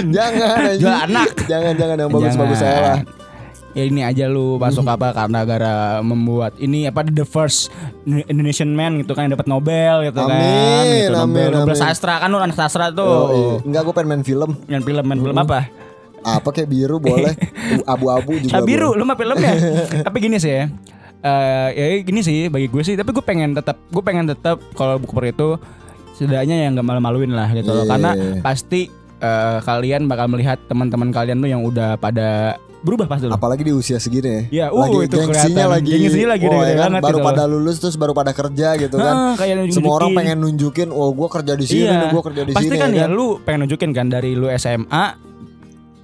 Jangan. 0.08 0.76
Jual 0.76 0.98
anak. 1.08 1.30
Jangan 1.46 1.74
jangan 1.74 1.96
yang 1.98 2.10
bagus-bagus 2.10 2.58
Jangan. 2.58 2.68
saya 2.68 2.80
lah. 2.84 3.00
Ya 3.72 3.88
ini 3.88 4.04
aja 4.04 4.28
lu 4.28 4.60
masuk 4.60 4.84
apa 4.84 5.16
karena 5.16 5.48
gara 5.48 5.76
membuat 6.04 6.60
ini 6.60 6.84
apa 6.84 7.08
the 7.08 7.24
first 7.24 7.72
Indonesian 8.04 8.68
man 8.70 9.00
gitu 9.00 9.16
kan 9.16 9.24
yang 9.24 9.34
dapat 9.34 9.48
Nobel 9.48 10.04
gitu 10.04 10.20
kan. 10.20 10.28
Amin, 10.28 11.08
Gitu, 11.08 11.16
amin, 11.16 11.16
Nobel, 11.16 11.50
Nobel 11.56 11.72
amin. 11.72 11.80
sastra 11.80 12.20
kan 12.20 12.28
lu 12.28 12.36
anak 12.36 12.52
sastra 12.52 12.92
Oh, 12.92 12.92
tuh. 12.92 13.16
iya. 13.32 13.54
Enggak 13.64 13.82
gua 13.88 13.94
pengen 13.96 14.08
main 14.12 14.24
film. 14.28 14.60
Yang 14.68 14.84
film 14.84 15.04
main 15.08 15.20
film 15.24 15.38
apa? 15.38 15.72
Apa 16.22 16.50
kayak 16.52 16.70
biru 16.70 16.98
boleh. 16.98 17.34
Abu-abu 17.94 18.38
juga. 18.38 18.58
Ah, 18.58 18.62
biru 18.62 18.94
lu 18.94 19.04
mah 19.04 19.16
filmnya. 19.16 19.54
tapi 20.06 20.18
gini 20.20 20.38
sih 20.38 20.54
ya. 20.54 20.66
Eh 21.22 21.70
ya 21.74 21.86
gini 22.01 22.22
sih 22.22 22.50
bagi 22.50 22.66
gue 22.66 22.82
sih 22.82 22.98
tapi 22.98 23.13
gue 23.13 23.22
pengen 23.22 23.54
tetap 23.54 23.78
gue 23.88 24.01
pengen 24.01 24.25
tetap 24.25 24.58
kalau 24.74 24.98
buku 24.98 25.13
per 25.13 25.30
itu 25.30 25.58
setidaknya 26.12 26.66
yang 26.66 26.74
gak 26.74 26.86
malu-maluin 26.86 27.30
lah 27.30 27.50
gitu 27.51 27.70
loh 27.72 27.86
Iya. 27.86 27.92
karena 27.94 28.12
pasti 28.42 28.90
eh, 29.18 29.58
kalian 29.62 30.10
bakal 30.10 30.30
melihat 30.30 30.58
teman-teman 30.66 31.13
kalian 31.13 31.38
tuh 31.38 31.50
yang 31.50 31.62
udah 31.62 31.98
pada 31.98 32.58
berubah 32.82 33.06
pasti 33.06 33.30
loh. 33.30 33.38
Apalagi 33.38 33.62
di 33.62 33.74
usia 33.74 34.01
segini 34.01 34.50
Ya, 34.50 34.68
ya. 34.70 34.74
uh, 34.74 34.82
lagi 34.82 34.98
itu 35.06 35.18
gengsinya 35.22 35.70
kelihatan. 35.70 35.70
lagi. 35.70 35.92
Gengsinya 35.94 36.30
lagi 36.34 36.46
oh, 36.50 36.62
ya 36.66 36.75
kan? 36.75 36.92
Baru 36.98 37.18
gitu 37.22 37.28
pada 37.30 37.44
lulus 37.46 37.75
terus 37.78 37.96
baru 37.96 38.13
pada 38.18 38.34
kerja 38.34 38.68
gitu 38.82 38.96
kan. 38.98 39.13
Ah, 39.13 39.34
kayak 39.38 39.54
nunjukin. 39.62 39.78
Semua 39.78 39.94
orang 40.01 40.10
pengen 40.18 40.38
nunjukin, 40.42 40.88
oh 40.90 41.10
gue 41.13 41.28
kerja 41.30 41.54
di 41.54 41.66
sini, 41.70 41.86
iya. 41.86 42.10
gue 42.10 42.22
kerja 42.25 42.42
di 42.42 42.51
Pasti 42.58 42.74
sini. 42.74 42.82
kan 42.82 42.90
ya 42.90 43.06
lu 43.06 43.38
pengen 43.46 43.70
nunjukin 43.70 43.94
kan 43.94 44.10
dari 44.10 44.34
lu 44.34 44.50
SMA 44.50 45.06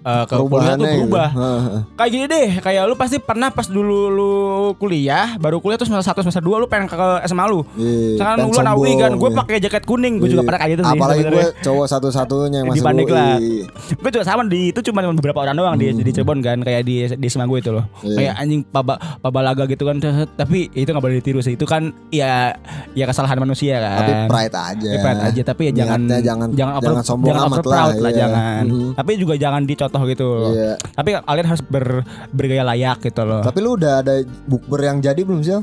eh, 0.08 0.24
ke 0.24 0.36
kuliah 0.38 0.74
tuh 0.74 0.86
gitu. 0.86 0.96
berubah. 1.04 1.28
Heeh. 1.30 1.62
Kayak 1.94 2.10
gini 2.10 2.26
deh, 2.26 2.48
kayak 2.58 2.84
lu 2.86 2.96
pasti 2.96 3.18
pernah 3.20 3.50
pas 3.50 3.68
dulu 3.68 4.00
lu 4.08 4.32
kuliah, 4.76 5.36
baru 5.36 5.60
kuliah 5.60 5.76
tuh 5.76 5.86
semester 5.86 6.16
1 6.16 6.24
semester 6.24 6.40
2 6.42 6.64
lu 6.64 6.66
pengen 6.66 6.88
ke, 6.88 6.96
SMA 7.26 7.46
lu. 7.46 7.68
Iya, 7.74 8.16
Sekarang 8.16 8.38
lu 8.42 8.52
kan 8.54 8.66
UI 8.74 8.94
kan, 8.96 9.12
gue 9.14 9.30
pakai 9.34 9.58
jaket 9.60 9.84
kuning, 9.84 10.18
gue 10.18 10.30
juga 10.30 10.40
Iya. 10.40 10.48
pernah 10.48 10.60
kayak 10.60 10.72
gitu 10.72 10.84
sih. 10.84 10.96
Apalagi 10.96 11.24
gue 11.26 11.46
cowok 11.62 11.86
satu-satunya 11.88 12.58
yang 12.58 12.68
Di 12.68 12.72
masuk 12.74 12.86
Pandeglang. 12.86 13.28
UI. 13.38 13.56
Gue 13.98 14.10
juga 14.10 14.24
sama 14.24 14.42
di 14.44 14.62
itu 14.68 14.80
cuma 14.82 15.00
beberapa 15.04 15.40
orang 15.42 15.56
doang 15.56 15.76
di 15.76 15.92
di 15.94 16.12
Cirebon 16.12 16.40
kan, 16.40 16.58
kayak 16.60 16.82
di 16.82 16.96
di 17.10 17.28
SMA 17.28 17.44
gue 17.46 17.60
itu 17.60 17.72
loh. 17.72 17.84
Hmm. 17.98 18.08
Iya. 18.08 18.16
Kayak 18.16 18.34
anjing 18.40 18.62
paba 18.64 18.94
pabalaga 19.20 19.64
gitu 19.66 19.84
kan, 19.84 19.98
tapi 20.34 20.72
itu 20.72 20.88
nggak 20.88 21.04
boleh 21.04 21.18
ditiru 21.18 21.40
sih. 21.40 21.54
Itu 21.54 21.66
kan 21.66 21.92
ya 22.08 22.56
ya 22.94 23.06
kesalahan 23.06 23.36
manusia 23.38 23.78
kan. 23.78 23.98
Tapi 23.98 24.12
pride 24.28 24.56
aja. 24.56 24.88
Ya, 24.88 25.00
pride 25.02 25.22
aja 25.26 25.42
tapi 25.44 25.62
ya 25.64 25.72
jangan 25.76 26.00
jangan- 26.06 26.24
jangan 26.24 26.50
jangan 26.80 27.04
sombong 27.04 27.28
jangan 27.30 27.44
amat 27.44 27.54
over 27.54 27.64
proud 27.64 27.76
lah, 27.90 27.96
lah, 28.00 28.12
iya. 28.12 28.20
jangan. 28.20 28.64
Mhm. 28.64 28.90
Tapi 28.96 29.12
juga 29.18 29.34
jangan 29.36 29.62
dicontoh 29.64 29.97
jatuh 29.98 30.14
gitu 30.14 30.26
loh. 30.30 30.54
Iya. 30.54 30.74
Tapi 30.94 31.10
kalian 31.18 31.48
harus 31.50 31.64
ber, 31.66 32.06
bergaya 32.30 32.64
layak 32.64 33.02
gitu 33.02 33.24
loh. 33.26 33.42
Tapi 33.42 33.60
lu 33.66 33.74
udah 33.74 34.06
ada 34.06 34.22
bukber 34.46 34.86
yang 34.86 35.02
jadi 35.02 35.22
belum 35.26 35.42
sih? 35.42 35.58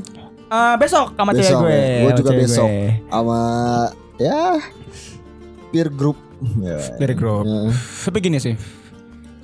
Eh, 0.45 0.75
besok 0.77 1.15
sama 1.15 1.31
cewek 1.31 1.55
gue. 1.55 1.71
ya. 1.71 2.01
Gue 2.03 2.11
juga 2.19 2.31
cewek 2.35 2.41
besok 2.43 2.69
sama 3.09 3.39
ya 4.19 4.59
peer 5.71 5.89
group. 5.89 6.17
Ya. 6.59 6.79
Dari 6.99 7.15
grup. 7.15 7.47
Ya. 7.47 7.71
Tapi 8.05 8.17
gini 8.19 8.37
sih. 8.37 8.55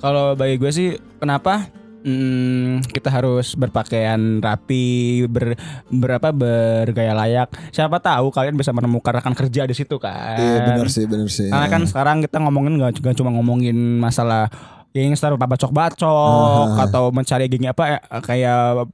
Kalau 0.02 0.34
bagi 0.34 0.58
gue 0.58 0.70
sih 0.70 0.88
kenapa 1.22 1.70
hmm, 2.02 2.86
kita 2.90 3.08
harus 3.08 3.54
berpakaian 3.54 4.42
rapi, 4.42 5.24
ber, 5.30 5.54
berapa 5.88 6.34
bergaya 6.34 7.14
layak. 7.14 7.48
Siapa 7.70 8.02
tahu 8.02 8.34
kalian 8.34 8.58
bisa 8.58 8.74
menemukan 8.74 9.18
rekan 9.18 9.34
kerja 9.34 9.66
di 9.66 9.74
situ 9.74 9.96
kan. 9.98 10.38
Iya 10.38 10.58
benar 10.74 10.88
sih, 10.90 11.04
benar 11.06 11.30
sih. 11.30 11.48
Karena 11.48 11.68
kan 11.70 11.82
sekarang 11.86 12.16
kita 12.22 12.42
ngomongin 12.42 12.78
gak, 12.78 13.02
gak 13.02 13.16
cuma 13.18 13.30
ngomongin 13.34 13.98
masalah 13.98 14.50
gangster 14.92 15.32
apa 15.32 15.46
bacok-bacok 15.46 16.68
atau 16.78 17.08
mencari 17.08 17.48
geng 17.48 17.64
apa 17.66 17.96
eh, 17.98 18.20
kayak 18.20 18.88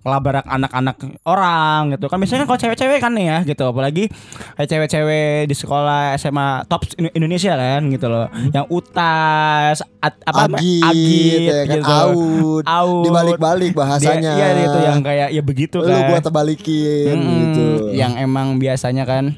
ngelabrak 0.00 0.44
anak-anak 0.44 0.96
orang 1.22 1.92
gitu. 1.92 2.08
Kan 2.08 2.16
biasanya 2.16 2.40
kan 2.40 2.48
kalau 2.48 2.60
cewek-cewek 2.60 2.98
kan 2.98 3.12
nih 3.12 3.26
ya 3.26 3.38
gitu. 3.44 3.64
Apalagi 3.66 4.08
kayak 4.54 4.68
cewek-cewek 4.68 5.24
di 5.44 5.54
sekolah 5.54 6.16
SMA 6.16 6.48
top 6.64 6.88
Indo- 6.96 7.12
Indonesia 7.14 7.52
kan 7.52 7.82
gitu 7.86 8.06
loh. 8.08 8.26
Yang 8.50 8.66
utas 8.72 9.76
at, 10.00 10.14
apa 10.22 10.48
Agit, 10.50 10.80
agit 10.82 11.40
ya 11.42 11.60
kan, 11.62 11.76
gitu. 11.76 11.92
out, 11.92 12.64
Out. 12.64 13.02
dibalik-balik 13.04 13.72
bahasanya. 13.72 14.32
Dia- 14.32 14.52
iya 14.52 14.64
itu 14.64 14.78
yang 14.80 15.00
kayak 15.00 15.28
ya 15.30 15.42
begitu 15.42 15.76
lu 15.78 15.88
kan. 15.88 16.08
gua 16.08 16.20
terbalikin 16.20 17.14
Mm-mm, 17.14 17.36
gitu. 17.40 17.64
yang 17.92 18.16
emang 18.16 18.56
biasanya 18.56 19.04
kan 19.04 19.36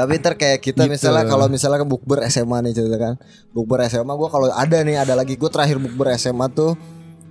Tapi 0.00 0.12
ntar 0.16 0.34
kayak 0.34 0.58
kita 0.60 0.82
Gitu. 0.82 0.92
misalnya 0.92 1.24
kalau 1.24 1.46
misalnya 1.46 1.78
ke 1.78 1.86
bukber 1.86 2.24
SMA 2.24 2.56
nih 2.62 2.72
cerita 2.72 2.96
kan. 2.96 3.14
Bukber 3.50 3.84
SMA 3.84 4.10
gua 4.10 4.28
kalau 4.28 4.48
ada 4.48 4.78
nih 4.78 4.96
ada 4.96 5.12
lagi 5.12 5.34
gue 5.34 5.48
terakhir 5.48 5.76
bukber 5.76 6.10
SMA 6.14 6.48
tuh 6.48 6.74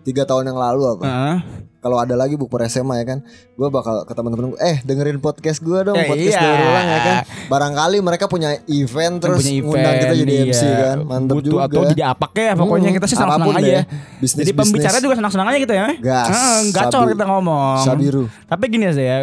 tiga 0.01 0.23
tahun 0.23 0.47
yang 0.47 0.57
lalu 0.57 0.81
apa. 0.89 1.03
Heeh. 1.03 1.37
Kalau 1.77 1.95
ada 1.95 2.11
lagi 2.11 2.35
bukber 2.35 2.59
SMA 2.65 2.91
ya 2.97 3.05
kan, 3.07 3.19
gue 3.55 3.67
bakal 3.69 4.03
ke 4.03 4.11
teman-teman 4.11 4.51
gue, 4.51 4.59
eh 4.59 4.83
dengerin 4.83 5.15
podcast 5.17 5.63
gue 5.63 5.79
dong, 5.81 5.95
Ya, 5.95 6.05
podcast 6.05 6.27
iya. 6.29 6.43
daur 6.43 6.59
ulang 6.61 6.85
ya 6.85 6.99
kan. 6.99 7.15
Barangkali 7.47 7.97
mereka 7.99 8.27
punya 8.27 8.49
event 8.67 9.15
terus 9.17 9.39
punya 9.39 9.63
ngundang 9.63 9.95
kita 9.97 10.13
jadi 10.13 10.33
event, 10.33 10.49
MC 10.49 10.61
iya. 10.61 10.75
kan, 10.83 10.97
mantep 11.01 11.35
Butuh 11.37 11.47
juga. 11.49 11.63
atau 11.63 11.81
jadi 11.87 12.03
apa 12.05 12.25
kek 12.27 12.51
pokoknya 12.53 12.83
Hmm, 12.85 12.97
kita 12.97 13.05
sih 13.07 13.15
senang-senang 13.15 13.55
aja 13.55 13.71
deh. 13.71 13.85
Bisnis- 14.19 14.43
jadi 14.43 14.51
pembicara 14.53 14.97
juga 14.99 15.13
senang-senang 15.15 15.47
aja 15.47 15.57
gitu 15.57 15.71
ya 15.73 15.87
Gas, 15.97 16.27
Heeh, 16.27 16.59
gacor 16.69 16.99
sabi- 16.99 17.11
kita 17.15 17.25
ngomong 17.25 17.77
Sabiru. 17.81 18.23
tapi 18.43 18.63
gini 18.67 18.85
sih 18.89 19.05
ya 19.05 19.17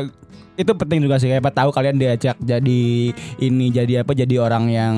itu 0.57 0.73
penting 0.73 1.01
juga 1.01 1.17
sih 1.17 1.29
kayak 1.29 1.45
tahu 1.47 1.71
kalian 1.71 1.97
diajak 1.97 2.37
jadi 2.39 2.83
ini 3.39 3.67
jadi 3.69 4.01
apa 4.01 4.13
jadi 4.13 4.37
orang 4.39 4.65
yang 4.67 4.95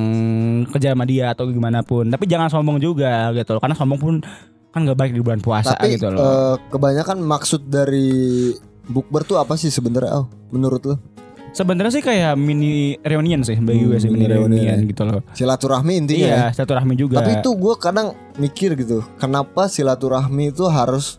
kerja 0.66 0.94
sama 0.94 1.02
dia 1.02 1.30
atau 1.30 1.46
gimana 1.46 1.82
pun 1.82 2.06
tapi 2.06 2.24
jangan 2.24 2.46
sombong 2.46 2.78
juga 2.78 3.30
gitu 3.32 3.52
loh 3.52 3.60
karena 3.60 3.74
sombong 3.74 3.98
pun 3.98 4.14
kan 4.68 4.84
gak 4.84 4.94
baik 4.96 5.12
di 5.12 5.20
bulan 5.20 5.38
puasa 5.38 5.74
Tapi 5.74 5.94
gitu 5.94 6.08
loh 6.08 6.20
eh, 6.20 6.54
kebanyakan 6.68 7.18
maksud 7.18 7.66
dari 7.66 8.52
bukber 8.84 9.20
tuh 9.22 9.36
apa 9.36 9.52
sih 9.54 9.68
sebenarnya? 9.68 10.16
Oh, 10.16 10.26
menurut 10.48 10.82
lo? 10.84 10.96
sebenarnya 11.48 11.90
sih 11.90 12.04
kayak 12.04 12.36
mini 12.36 12.94
reunion 13.00 13.40
sih 13.40 13.56
bagi 13.56 13.82
gue 13.82 13.90
Hmm, 13.90 13.98
sih 13.98 14.08
mini 14.08 14.20
mini 14.20 14.30
reunion 14.30 14.52
reunion 14.54 14.78
ya. 14.78 14.86
gitu 14.86 15.02
loh 15.02 15.20
Silaturahmi 15.32 15.92
intinya 15.96 16.20
ya. 16.22 16.28
iya 16.28 16.44
silaturahmi 16.52 16.94
juga 16.94 17.18
Tapi 17.18 17.32
itu 17.36 17.50
gue 17.50 17.74
kadang 17.74 18.06
mikir 18.36 18.76
gitu, 18.76 19.00
kenapa 19.16 19.66
silaturahmi 19.66 20.52
itu 20.52 20.68
harus 20.68 21.18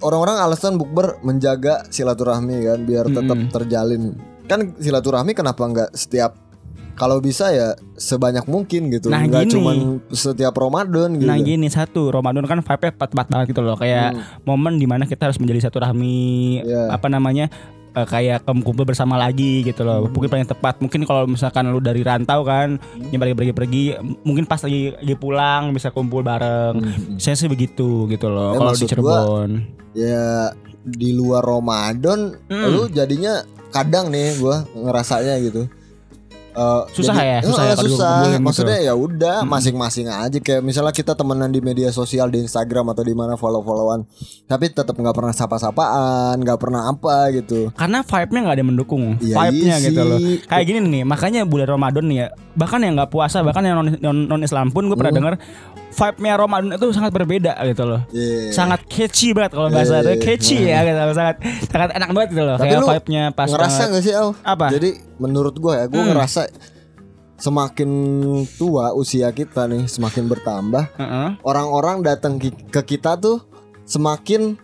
orang-orang 0.00 0.36
alasan 0.40 0.76
bukber 0.76 1.20
menjaga 1.20 1.84
silaturahmi 1.88 2.56
kan 2.64 2.80
biar 2.84 3.06
tetap 3.08 3.36
Mm-mm. 3.36 3.52
terjalin. 3.52 4.02
Kan 4.44 4.74
silaturahmi 4.76 5.32
kenapa 5.32 5.62
nggak 5.62 5.90
setiap 5.94 6.34
kalau 6.98 7.16
bisa 7.16 7.48
ya 7.48 7.72
sebanyak 7.96 8.44
mungkin 8.44 8.92
gitu, 8.92 9.08
Nah, 9.08 9.24
nggak 9.24 9.48
cuman 9.48 10.04
setiap 10.12 10.52
Ramadan 10.52 11.16
gitu. 11.16 11.24
Nah 11.32 11.40
gini 11.40 11.72
satu 11.72 12.12
Ramadan 12.12 12.44
kan 12.44 12.60
vibe-nya 12.60 12.92
tepat 12.92 13.10
banget 13.16 13.56
gitu 13.56 13.64
loh 13.64 13.72
Kayak 13.80 14.20
momen 14.44 14.76
di 14.76 14.84
mana 14.84 15.08
kita 15.08 15.32
harus 15.32 15.40
menjadi 15.40 15.70
satu 15.70 15.80
rahmi 15.80 16.60
Hmm. 16.60 16.68
Iya. 16.68 16.82
Apa 16.92 17.08
namanya 17.08 17.48
eh, 17.92 18.06
Kayak 18.06 18.46
kumpul 18.46 18.84
bersama 18.84 19.14
lagi 19.14 19.62
gitu 19.62 19.82
loh 19.82 20.04
Hmm. 20.04 20.12
Mungkin 20.12 20.28
paling 20.28 20.48
tepat 20.48 20.74
Mungkin 20.78 21.02
kalau 21.04 21.26
misalkan 21.26 21.68
lu 21.68 21.78
dari 21.78 22.00
rantau 22.00 22.42
kan 22.42 22.78
Yang 23.10 23.20
lagi 23.20 23.34
pergi-pergi 23.36 23.82
Mungkin 24.22 24.44
pas 24.44 24.60
lagi, 24.60 24.94
lagi 24.94 25.16
pulang 25.16 25.70
Bisa 25.70 25.90
kumpul 25.90 26.22
bareng 26.22 26.74
Hmm. 26.80 27.18
Saya 27.18 27.34
sih 27.34 27.50
begitu 27.50 28.06
gitu 28.06 28.26
loh 28.28 28.54
Ya, 28.54 28.58
Kalau 28.58 28.70
di 28.70 28.74
maksud 28.74 28.86
gua, 28.86 28.90
Cirebon 28.90 29.50
Ya 29.92 30.28
di 30.80 31.12
luar 31.12 31.44
Ramadan, 31.44 32.40
Hmm. 32.48 32.72
lu 32.72 32.88
jadinya 32.88 33.44
kadang 33.68 34.08
nih 34.08 34.34
gue 34.34 34.56
ngerasanya 34.74 35.36
gitu. 35.44 35.68
Eh, 36.50 36.82
Susah 36.92 37.14
ya? 37.16 37.38
Susah 37.40 37.62
ya 37.64 37.72
Eh, 37.72 37.78
susah. 37.78 37.86
dikumpulin 37.86 38.30
gitu. 38.32 38.42
Maksudnya 38.42 38.78
ya 38.80 38.92
udah 38.92 39.36
masing-masing 39.42 40.06
aja 40.06 40.34
kayak 40.36 40.60
misalnya 40.60 40.90
kita 40.90 41.12
temenan 41.12 41.46
di 41.46 41.60
media 41.60 41.88
sosial 41.88 42.26
di 42.26 42.40
Instagram 42.40 42.90
atau 42.90 43.00
di 43.00 43.12
mana 43.12 43.34
follow-followan, 43.34 44.02
tapi 44.44 44.66
tetap 44.68 44.92
nggak 44.92 45.12
pernah 45.12 45.30
sapa-sapaan, 45.30 46.34
nggak 46.36 46.58
pernah 46.58 46.86
apa 46.86 47.30
gitu. 47.32 47.70
Karena 47.72 48.02
vibe-nya 48.02 48.40
gak 48.42 48.50
ada 48.50 48.60
yang 48.60 48.70
mendukung 48.70 49.04
Iya, 49.16 49.34
Vibe-nya 49.36 49.76
iya 49.76 49.76
gitu 49.80 50.00
loh 50.02 50.18
Kayak 50.44 50.64
gini 50.64 50.78
nih 50.82 51.02
Makanya 51.04 51.40
bulan 51.42 51.68
Ramadan 51.68 52.04
nih 52.04 52.16
ya 52.16 52.26
Bahkan 52.52 52.78
yang 52.80 52.94
gak 52.96 53.08
puasa 53.08 53.40
Bahkan 53.40 53.62
yang 53.62 53.76
non, 54.00 54.16
non, 54.26 54.40
Islam 54.40 54.68
pun 54.68 54.84
Gue 54.84 54.94
pernah 54.94 55.10
Hmm. 55.10 55.20
denger 55.20 55.34
Vibe-nya 55.90 56.32
Ramadan 56.36 56.70
itu 56.72 56.86
sangat 56.90 57.10
berbeda 57.10 57.52
gitu 57.64 57.82
loh 57.84 58.00
Iya. 58.10 58.50
sangat 58.52 58.80
catchy 58.86 59.30
banget 59.30 59.52
kalau 59.52 59.68
bahasa 59.68 59.98
Iya, 59.98 60.06
itu 60.08 60.12
catchy 60.20 60.56
ya 60.64 60.78
gitu 60.82 60.98
sangat 61.12 61.36
sangat 61.66 61.90
enak 61.92 62.08
banget 62.10 62.28
gitu 62.30 62.42
loh 62.44 62.56
Tapi 62.56 62.68
kayak 62.68 62.86
vibe-nya 62.88 63.22
pas 63.30 63.48
ngerasa 63.48 63.66
banget. 63.70 63.88
nggak 63.88 64.02
sih 64.02 64.12
Al? 64.12 64.28
Apa? 64.40 64.66
Jadi 64.70 64.90
menurut 65.16 65.52
gue 65.52 65.72
ya, 65.72 65.84
gue 65.84 65.98
Hmm. 65.98 66.10
ngerasa 66.10 66.40
semakin 67.36 67.90
tua 68.54 68.92
usia 68.92 69.32
kita 69.32 69.64
nih 69.64 69.88
semakin 69.88 70.28
bertambah, 70.28 70.84
Heeh. 70.92 71.28
orang-orang 71.40 72.04
datang 72.04 72.36
ke 72.36 72.80
kita 72.84 73.16
tuh 73.16 73.40
semakin 73.82 74.60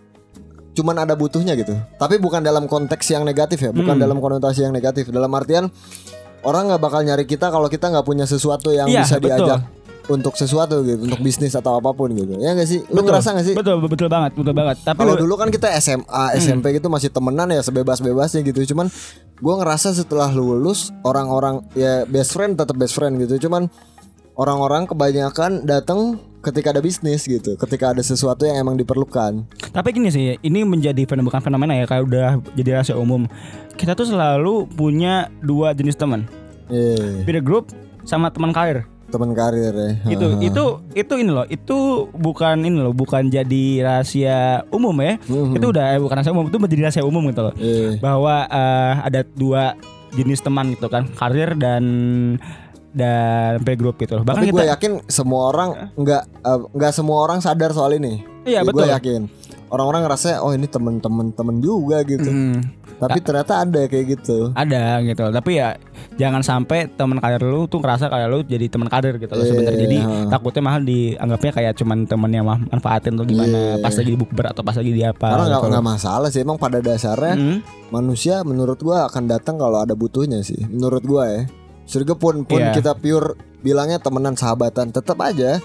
cuman 0.72 0.96
ada 1.00 1.16
butuhnya 1.16 1.56
gitu. 1.56 1.72
Tapi 1.96 2.20
bukan 2.20 2.44
dalam 2.44 2.68
konteks 2.68 3.08
yang 3.08 3.24
negatif 3.24 3.58
ya, 3.58 3.72
bukan 3.72 3.96
Hmm. 3.96 4.02
dalam 4.02 4.20
konotasi 4.20 4.60
yang 4.60 4.76
negatif. 4.76 5.08
Dalam 5.08 5.32
artian 5.32 5.72
orang 6.42 6.68
nggak 6.68 6.78
bakal 6.78 7.00
nyari 7.00 7.24
kita 7.24 7.48
kalau 7.48 7.64
kita 7.66 7.88
nggak 7.88 8.04
punya 8.04 8.28
sesuatu 8.28 8.68
yang 8.70 8.84
Iya, 8.86 9.02
bisa 9.02 9.16
betul. 9.16 9.40
diajak 9.40 9.60
untuk 10.06 10.36
sesuatu 10.36 10.84
gitu, 10.84 11.00
untuk 11.02 11.18
bisnis 11.18 11.50
atau 11.50 11.80
apa 11.80 11.90
pun 11.90 12.12
gitu. 12.12 12.36
Ya 12.36 12.52
nggak 12.52 12.68
sih? 12.68 12.84
Lu 12.86 13.00
Betul. 13.00 13.08
ngerasa 13.08 13.28
nggak 13.32 13.46
sih? 13.46 13.54
betul 13.56 13.80
betul 13.82 14.06
banget 14.06 14.36
betul 14.36 14.52
banget 14.52 14.76
tapi 14.84 15.00
Kalau 15.00 15.16
lu- 15.16 15.20
dulu 15.24 15.34
kan 15.34 15.48
kita 15.48 15.72
SMA, 15.74 16.24
SMP 16.36 16.76
gitu 16.76 16.86
masih 16.86 17.08
temenan 17.08 17.48
ya 17.48 17.58
sebebas-bebasnya 17.58 18.44
gitu. 18.44 18.76
Cuman 18.76 18.92
gua 19.40 19.60
ngerasa 19.60 19.92
setelah 19.92 20.32
lulus 20.32 20.92
orang-orang 21.04 21.64
ya 21.76 22.04
best 22.08 22.32
friend 22.32 22.56
tetap 22.56 22.76
best 22.76 22.96
friend 22.96 23.20
gitu. 23.20 23.48
Cuman 23.48 23.68
orang-orang 24.36 24.88
kebanyakan 24.88 25.64
datang 25.64 26.20
ketika 26.44 26.70
ada 26.70 26.80
bisnis 26.84 27.26
gitu, 27.26 27.58
ketika 27.58 27.90
ada 27.90 28.02
sesuatu 28.04 28.46
yang 28.46 28.62
emang 28.62 28.78
diperlukan. 28.78 29.42
tapi 29.74 29.92
gini 29.92 30.08
sih 30.08 30.38
ini 30.40 30.62
menjadi 30.62 31.04
fenomena 31.04 31.28
bukan 31.28 31.42
fenomena 31.42 31.72
ya 31.74 31.84
kayak 31.90 32.04
udah 32.06 32.28
jadi 32.54 32.80
rahasia 32.80 32.96
umum. 32.96 33.26
Kita 33.76 33.92
tuh 33.92 34.08
selalu 34.08 34.70
punya 34.72 35.28
dua 35.44 35.76
jenis 35.76 35.98
teman. 35.98 36.24
Eh, 36.72 37.22
beda 37.26 37.42
grup 37.44 37.70
sama 38.06 38.30
teman 38.30 38.54
karir 38.54 38.95
teman 39.06 39.30
karir 39.32 39.70
ya. 39.70 39.90
itu 40.08 40.26
itu 40.42 40.64
itu 40.92 41.14
ini 41.14 41.30
loh 41.30 41.46
itu 41.46 41.78
bukan 42.10 42.58
ini 42.58 42.78
loh 42.80 42.90
bukan 42.90 43.26
jadi 43.26 43.64
rahasia 43.80 44.38
umum 44.68 44.94
ya 44.98 45.14
Mhm. 45.22 45.54
itu 45.54 45.66
udah 45.68 45.84
eh, 45.88 45.98
bukan 45.98 46.14
rahasia 46.16 46.32
umum 46.32 46.46
itu 46.46 46.58
menjadi 46.58 46.82
rahasia 46.82 47.04
umum 47.04 47.22
gitu 47.26 47.42
loh 47.42 47.54
Eh, 47.56 47.96
bahwa 47.96 48.44
eh, 48.44 48.94
ada 49.02 49.20
dua 49.24 49.78
jenis 50.12 50.40
teman 50.40 50.72
gitu 50.72 50.86
kan 50.86 51.06
karir 51.08 51.54
dan 51.54 51.84
dan 52.90 53.60
playgroup 53.60 53.94
gitu 53.96 54.16
loh 54.16 54.24
bahkan 54.24 54.40
tapi 54.40 54.50
kita 54.50 54.56
gue 54.58 54.70
yakin 54.70 54.92
semua 55.06 55.50
orang 55.50 55.70
nggak 55.94 56.22
eh, 56.40 56.60
nggak 56.72 56.92
semua 56.92 57.18
orang 57.20 57.38
sadar 57.38 57.70
soal 57.70 57.92
ini. 57.92 58.24
Iya, 58.42 58.62
Gue 58.62 58.78
betul. 58.78 58.88
yakin 58.88 59.20
orang-orang 59.68 60.04
ngerasa 60.04 60.38
oh 60.38 60.50
ini 60.50 60.64
temen-temen 60.64 61.30
temen 61.30 61.58
juga 61.58 62.00
gitu. 62.02 62.24
Hmm, 62.24 62.62
Tapi 62.96 63.18
ternyata 63.18 63.60
ada 63.60 63.84
kayak 63.84 64.06
gitu. 64.10 64.50
ada 64.52 65.02
gitu 65.02 65.28
tapi 65.28 65.58
ya 65.58 65.76
jangan 66.16 66.40
sampai 66.40 66.88
teman 66.88 67.18
karir 67.18 67.44
lu 67.44 67.66
tuh 67.66 67.76
ngerasa 67.76 68.08
kayak 68.08 68.24
lu 68.26 68.40
jadi 68.40 68.66
teman 68.66 68.88
karir 68.88 69.16
gitu 69.16 69.28
loh 69.28 69.44
sebenarnya 69.44 69.74
Iya, 69.74 69.82
jadi 69.82 69.96
ha. 69.98 70.12
takutnya 70.32 70.62
mahal 70.64 70.80
dianggapnya 70.80 71.52
kayak 71.52 71.72
cuman 71.76 71.98
temen 72.04 72.30
yang 72.30 72.46
mah- 72.46 72.62
manfaatin 72.62 73.12
tuh 73.14 73.26
gimana 73.26 73.76
Iya. 73.76 73.84
pas 73.84 73.92
lagi 73.92 74.08
di 74.08 74.16
bukber 74.16 74.46
atau 74.48 74.62
pas 74.62 74.72
lagi 74.72 74.90
di 74.90 75.02
apa 75.02 75.28
Karena 75.28 75.44
nggak 75.52 75.60
gitu 75.68 75.82
masalah 75.84 76.28
sih 76.30 76.40
emang 76.40 76.56
pada 76.56 76.78
dasarnya 76.80 77.34
Hmm, 77.36 77.58
manusia 77.90 78.40
menurut 78.42 78.80
gua 78.80 79.04
akan 79.06 79.24
datang 79.26 79.56
kalau 79.56 79.76
ada 79.76 79.92
butuhnya 79.92 80.40
sih. 80.40 80.64
Menurut 80.64 81.02
gua 81.02 81.28
ya. 81.28 81.42
Surga 81.84 82.14
pun 82.14 82.42
pun 82.42 82.58
Iya. 82.58 82.72
kita 82.72 82.96
pure 82.96 83.36
bilangnya 83.60 84.00
temenan 84.00 84.34
sahabatan 84.34 84.88
tetap 84.88 85.20
aja 85.20 85.60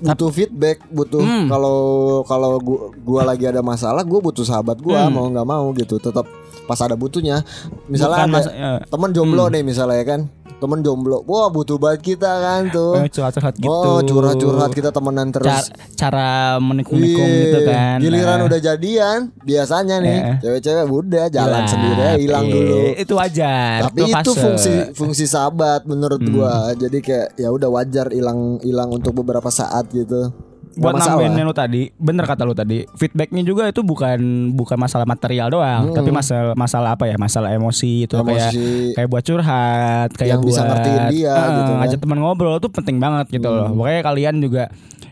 butuh 0.00 0.30
feedback, 0.30 0.78
butuh 0.88 1.18
Hmm. 1.18 1.46
kalau 1.46 1.78
kalau 2.22 2.58
gua, 2.58 2.80
gua 2.96 3.22
lagi 3.24 3.44
ada 3.44 3.60
masalah, 3.60 4.02
gua 4.02 4.20
butuh 4.20 4.42
sahabat 4.42 4.78
gua 4.78 5.04
Hmm. 5.04 5.12
mau 5.12 5.26
nggak 5.26 5.46
mau 5.46 5.66
gitu. 5.72 5.96
Tetap 5.96 6.26
pas 6.64 6.78
ada 6.78 6.94
butuhnya. 6.94 7.42
Misalnya 7.86 8.22
bukan 8.22 8.28
ada 8.28 8.36
mas- 8.38 8.52
ya, 8.52 8.70
teman 8.84 9.10
jomblo 9.10 9.48
nih 9.48 9.62
misalnya 9.62 9.96
ya 9.96 10.06
kan. 10.06 10.20
Temen 10.58 10.82
jomblo 10.82 11.22
wah 11.22 11.46
butuh 11.46 11.76
banget 11.76 12.02
kita 12.04 12.26
kan 12.26 12.66
tuh 12.68 12.98
Eh, 12.98 13.06
curhat-curhat 13.06 13.54
gitu. 13.54 13.70
oh 13.70 14.02
curhat-curhat 14.02 14.70
kita 14.70 14.90
temenan 14.90 15.30
terus 15.30 15.46
Cara, 15.46 15.62
cara 15.94 16.28
menikung-nikung 16.58 17.30
gitu 17.30 17.58
kan. 17.64 17.96
Giliran 17.98 18.36
Nah, 18.36 18.46
udah 18.46 18.60
jadian, 18.60 19.18
biasanya 19.40 19.96
nih 19.98 20.18
Eh. 20.18 20.34
cewek-cewek 20.40 20.86
udah 20.86 21.24
jalan 21.28 21.46
hilang. 21.54 21.66
sendiri 21.66 22.06
hilang 22.18 22.44
dulu. 22.46 22.78
Itu 22.92 23.12
wajar. 23.14 23.78
Tapi 23.86 24.00
itu 24.04 24.30
fase. 24.30 24.40
fungsi 24.40 24.72
fungsi 24.92 25.24
sahabat 25.24 25.84
menurut 25.84 26.18
Hmm. 26.18 26.32
gua. 26.32 26.54
Jadi 26.72 26.98
kayak 26.98 27.28
ya 27.34 27.48
udah 27.48 27.70
wajar 27.70 28.10
hilang 28.10 28.58
hilang 28.60 28.90
untuk 28.90 29.14
beberapa 29.14 29.48
saat 29.48 29.86
gitu. 29.88 30.34
Buat 30.78 30.94
nambahin 30.96 31.34
lu 31.36 31.50
tadi, 31.50 31.82
bener 31.94 32.22
kata 32.22 32.42
lu 32.42 32.54
tadi. 32.54 32.86
Feedbacknya 32.94 33.42
juga 33.42 33.66
itu 33.66 33.82
bukan 33.82 34.18
bukan 34.54 34.78
masalah 34.78 35.02
material 35.04 35.50
doang, 35.50 35.90
tapi 35.90 36.08
masalah 36.08 36.54
masalah 36.54 36.94
apa 36.94 37.04
ya? 37.04 37.18
Masalah 37.18 37.50
emosi 37.50 38.06
itu 38.06 38.14
kayak 38.14 38.54
Emosi. 38.54 38.94
kayak 38.94 39.08
buat 39.10 39.24
curhat, 39.26 40.08
kayak 40.14 40.30
Yang 40.30 40.40
buat 40.40 40.48
bisa 40.48 40.60
ngertiin 40.64 41.02
dia 41.10 41.34
eh, 41.34 41.46
gitu 41.52 41.70
kan. 41.70 41.78
ngajak 41.82 41.98
teman 41.98 42.18
ngobrol 42.18 42.54
itu 42.56 42.68
penting 42.70 42.96
banget 42.96 43.26
gitu 43.28 43.48
loh. 43.48 43.68
Makanya 43.74 44.02
kalian 44.06 44.34
juga 44.38 44.64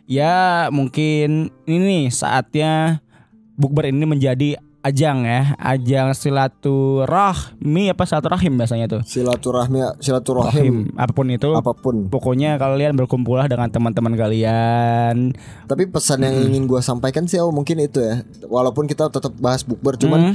ya 0.07 0.37
mungkin 0.71 1.51
ini 1.67 1.77
nih 1.83 2.05
saatnya 2.09 3.03
bukber 3.55 3.91
ini 3.91 4.07
menjadi 4.07 4.61
ajang 4.87 5.27
ya, 5.27 5.59
ajang 5.59 6.15
silaturahmi 6.15 7.91
apa 7.91 8.07
silaturahim 8.07 8.55
biasanya 8.55 8.87
tuh. 8.87 9.03
Silaturahmi 9.03 9.99
silaturahim 9.99 10.87
Rahim, 10.87 10.95
apa 10.95 11.11
pun 11.11 11.27
itu. 11.27 11.51
apa 11.59 11.73
pun. 11.75 12.07
Pokoknya 12.07 12.55
kalian 12.55 12.95
berkumpul 12.95 13.35
lah 13.35 13.51
dengan 13.51 13.67
teman-teman 13.67 14.15
kalian. 14.15 15.35
Tapi 15.67 15.91
pesan 15.91 16.23
yang 16.23 16.39
ingin 16.39 16.71
gua 16.71 16.79
sampaikan 16.79 17.27
sih 17.27 17.43
oh, 17.43 17.51
mungkin 17.51 17.83
itu 17.83 17.99
ya. 17.99 18.23
Walaupun 18.47 18.87
kita 18.87 19.11
tetap 19.11 19.35
bahas 19.43 19.67
bukber 19.67 19.99
cuman 19.99 20.15
Hmm. 20.17 20.35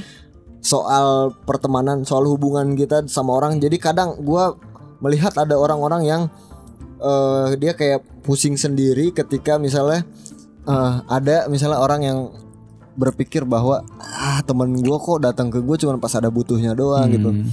soal 0.61 1.33
pertemanan, 1.47 2.05
soal 2.05 2.27
hubungan 2.29 2.77
kita 2.77 3.07
sama 3.09 3.33
orang. 3.33 3.57
Jadi 3.57 3.79
kadang 3.81 4.19
gua 4.21 4.53
melihat 5.01 5.33
ada 5.39 5.57
orang-orang 5.57 6.05
yang 6.05 6.21
eh, 7.01 7.57
dia 7.57 7.73
kayak 7.73 8.03
pusing 8.21 8.53
sendiri 8.59 9.09
ketika 9.09 9.57
misalnya 9.57 10.05
eh, 10.67 10.93
ada 11.09 11.49
misalnya 11.49 11.81
orang 11.81 12.01
yang 12.05 12.19
berpikir 13.01 13.41
bahwa 13.43 13.81
ah 13.97 14.45
temen 14.45 14.77
gua 14.79 15.01
kok 15.01 15.17
datang 15.19 15.49
ke 15.49 15.57
gue 15.57 15.75
cuma 15.81 15.97
pas 15.97 16.13
ada 16.13 16.29
butuhnya 16.29 16.77
doang 16.77 17.09
gitu. 17.09 17.33
Hmm. 17.33 17.49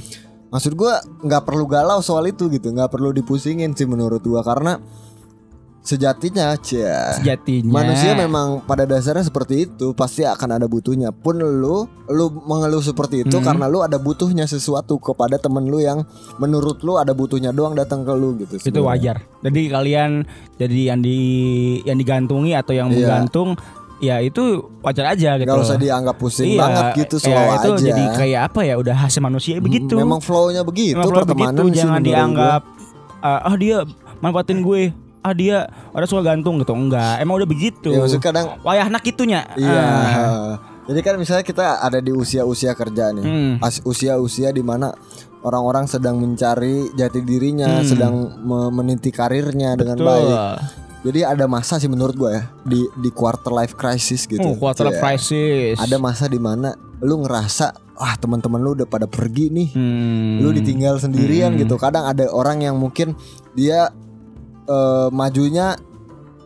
Maksud 0.49 0.76
gua 0.76 1.00
nggak 1.25 1.43
perlu 1.45 1.64
galau 1.64 2.00
soal 2.00 2.28
itu 2.28 2.52
gitu, 2.52 2.69
nggak 2.69 2.93
perlu 2.93 3.12
dipusingin 3.12 3.73
sih 3.73 3.88
menurut 3.88 4.21
gua 4.21 4.45
karena 4.45 4.76
sejatinya 5.78 6.52
cia 6.61 7.17
Sejatinya 7.17 7.73
Manusia 7.73 8.12
memang 8.12 8.61
pada 8.69 8.85
dasarnya 8.85 9.25
seperti 9.25 9.64
itu 9.64 9.97
Pasti 9.97 10.21
akan 10.21 10.61
ada 10.61 10.67
butuhnya 10.69 11.17
Pun 11.17 11.40
lu 11.40 11.88
Lu 12.12 12.26
mengeluh 12.45 12.85
seperti 12.85 13.25
itu 13.25 13.40
Hmm. 13.40 13.47
Karena 13.47 13.73
lu 13.73 13.81
ada 13.81 13.97
butuhnya 13.97 14.45
sesuatu 14.45 15.00
Kepada 15.00 15.40
temen 15.40 15.64
lu 15.64 15.81
yang 15.81 16.05
Menurut 16.37 16.85
lu 16.85 17.00
ada 17.00 17.17
butuhnya 17.17 17.57
doang 17.57 17.73
Datang 17.73 18.05
ke 18.05 18.12
lu 18.12 18.37
gitu 18.37 18.61
itu 18.61 18.69
sebenarnya. 18.69 18.85
wajar. 18.85 19.17
Jadi 19.38 19.61
kalian 19.71 20.11
jadi 20.59 20.81
yang 20.93 21.00
di 21.00 21.19
yang 21.87 21.97
digantungi 21.97 22.52
atau 22.52 22.75
yang 22.75 22.90
Iya. 22.90 22.99
menggantung 22.99 23.55
ya 23.99 24.19
itu 24.19 24.43
wajar 24.78 25.11
aja 25.11 25.35
gitu. 25.37 25.47
Gak 25.47 25.59
usah 25.61 25.76
dianggap 25.76 26.17
pusing 26.17 26.55
Iya, 26.55 26.61
banget 26.61 26.85
gitu 26.97 27.17
ya, 27.19 27.23
Slow 27.25 27.47
itu 27.52 27.69
aja 27.69 27.85
jadi 27.85 28.05
kayak 28.14 28.40
apa 28.49 28.61
ya 28.62 28.75
udah 28.76 28.97
hasil 28.97 29.21
manusia 29.21 29.59
begitu. 29.59 29.95
Memang 29.95 30.19
flownya 30.19 30.62
begitu 30.62 30.95
Memang 30.95 31.07
kalau 31.09 31.23
Pertemanan 31.23 31.55
begitu 31.61 31.76
jangan 31.76 32.00
dianggap 32.00 32.62
ah 33.19 33.40
ah, 33.45 33.55
dia 33.55 33.83
manfaatin 34.19 34.61
gue. 34.61 34.95
Ah 35.19 35.35
dia 35.35 35.67
ada 35.90 36.07
suka 36.07 36.23
gantung 36.25 36.57
gitu. 36.57 36.71
Enggak, 36.73 37.19
emang 37.19 37.37
udah 37.37 37.49
begitu. 37.49 37.90
Ya 37.90 37.99
maksud 37.99 38.23
kadang 38.23 38.55
Wayah 38.62 38.87
anak 38.87 39.02
itunya. 39.05 39.43
Iya 39.55 39.83
Ah. 39.83 40.55
Jadi 40.88 41.00
kan 41.02 41.14
misalnya 41.21 41.45
kita 41.45 41.85
ada 41.85 42.00
di 42.00 42.09
usia-usia 42.09 42.73
kerja 42.73 43.12
nih 43.12 43.21
Hmm. 43.21 43.55
Usia-usia 43.85 44.50
di 44.50 44.62
mana 44.62 44.95
Orang-orang 45.38 45.87
sedang 45.87 46.19
mencari 46.19 46.90
jati 46.93 47.23
dirinya 47.23 47.78
Sedang 47.85 48.14
me- 48.40 48.73
meniti 48.73 49.11
karirnya 49.11 49.75
dengan 49.75 49.95
Hmm. 49.95 50.07
Betul. 50.07 50.17
baik 50.25 50.88
Jadi 50.99 51.23
ada 51.23 51.47
masa 51.47 51.78
sih 51.78 51.87
menurut 51.87 52.19
gue 52.19 52.31
ya 52.35 52.50
di 52.67 52.83
di 52.99 53.11
quarter 53.14 53.55
life 53.55 53.78
crisis 53.78 54.26
gitu. 54.26 54.43
Oh, 54.43 54.59
quarter 54.59 54.90
life 54.90 54.99
crisis. 54.99 55.78
Ada 55.78 55.97
masa 55.97 56.26
di 56.26 56.43
mana 56.43 56.75
lu 56.99 57.23
ngerasa 57.23 57.71
wah 57.95 58.14
teman-teman 58.19 58.59
lu 58.59 58.75
udah 58.75 58.88
pada 58.88 59.07
pergi 59.07 59.47
nih. 59.50 59.69
Hmm. 59.78 60.43
Lu 60.43 60.50
ditinggal 60.50 60.99
sendirian 60.99 61.55
gitu. 61.55 61.78
Kadang 61.78 62.02
ada 62.02 62.26
orang 62.35 62.67
yang 62.67 62.75
mungkin 62.75 63.14
dia 63.55 63.95
eh, 64.67 65.09
majunya 65.14 65.78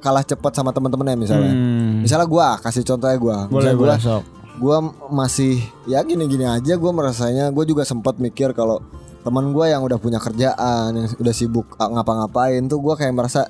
kalah 0.05 0.27
cepat 0.27 0.53
sama 0.53 0.75
teman-temannya 0.77 1.17
misalnya. 1.17 1.53
Hmm. 1.55 2.05
Misalnya 2.05 2.29
gua 2.29 2.61
kasih 2.61 2.85
contohnya 2.85 3.17
gua. 3.17 3.39
Boleh 3.49 3.73
Misalnya 3.73 3.81
gua 3.81 4.21
gua 4.61 4.77
masih 5.09 5.65
ya 5.89 6.05
gini-gini 6.05 6.45
aja 6.45 6.77
gua 6.77 6.93
merasanya 6.93 7.49
gua 7.49 7.65
juga 7.65 7.89
sempat 7.89 8.21
mikir 8.21 8.53
kalau 8.53 8.85
teman 9.25 9.49
gua 9.55 9.71
yang 9.73 9.81
udah 9.81 9.97
punya 9.97 10.21
kerjaan 10.21 10.93
yang 10.93 11.07
udah 11.09 11.35
sibuk 11.35 11.73
ah, 11.81 11.89
ngapa-ngapain 11.89 12.61
tuh 12.69 12.77
gua 12.83 12.99
kayak 12.99 13.17
merasa 13.17 13.49